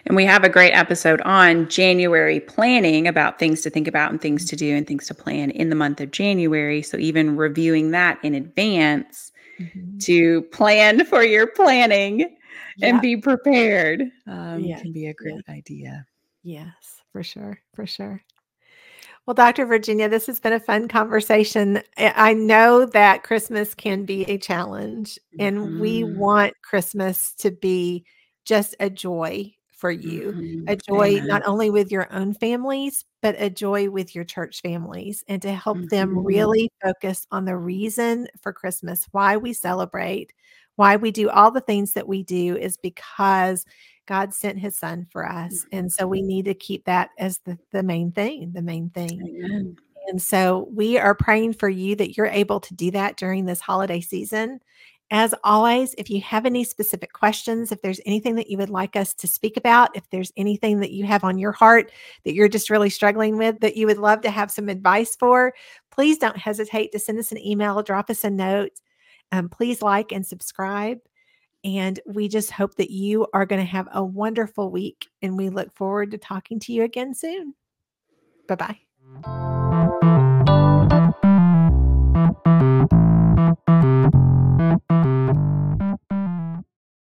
[0.06, 4.22] And we have a great episode on January planning about things to think about and
[4.22, 6.82] things to do and things to plan in the month of January.
[6.82, 9.98] So, even reviewing that in advance mm-hmm.
[10.00, 12.38] to plan for your planning
[12.78, 12.88] yeah.
[12.88, 14.80] and be prepared um, yeah.
[14.80, 15.54] can be a great yeah.
[15.54, 16.06] idea.
[16.44, 17.60] Yes, for sure.
[17.74, 18.24] For sure.
[19.26, 19.68] Well, Dr.
[19.68, 21.84] Virginia, this has been a fun conversation.
[21.98, 25.80] I know that Christmas can be a challenge, and mm-hmm.
[25.80, 28.06] we want Christmas to be
[28.44, 30.68] just a joy for you mm-hmm.
[30.68, 31.28] a joy Amen.
[31.28, 35.54] not only with your own families but a joy with your church families and to
[35.54, 35.88] help mm-hmm.
[35.88, 40.34] them really focus on the reason for christmas why we celebrate
[40.76, 43.66] why we do all the things that we do is because
[44.06, 47.58] god sent his son for us and so we need to keep that as the,
[47.72, 49.78] the main thing the main thing Amen.
[50.10, 53.62] and so we are praying for you that you're able to do that during this
[53.62, 54.60] holiday season
[55.12, 58.96] as always, if you have any specific questions, if there's anything that you would like
[58.96, 61.92] us to speak about, if there's anything that you have on your heart
[62.26, 65.54] that you're just really struggling with that you would love to have some advice for,
[65.90, 68.80] please don't hesitate to send us an email, drop us a note.
[69.32, 71.00] Um, please like and subscribe.
[71.64, 75.08] And we just hope that you are going to have a wonderful week.
[75.22, 77.54] And we look forward to talking to you again soon.
[78.48, 78.78] Bye
[79.24, 79.69] bye.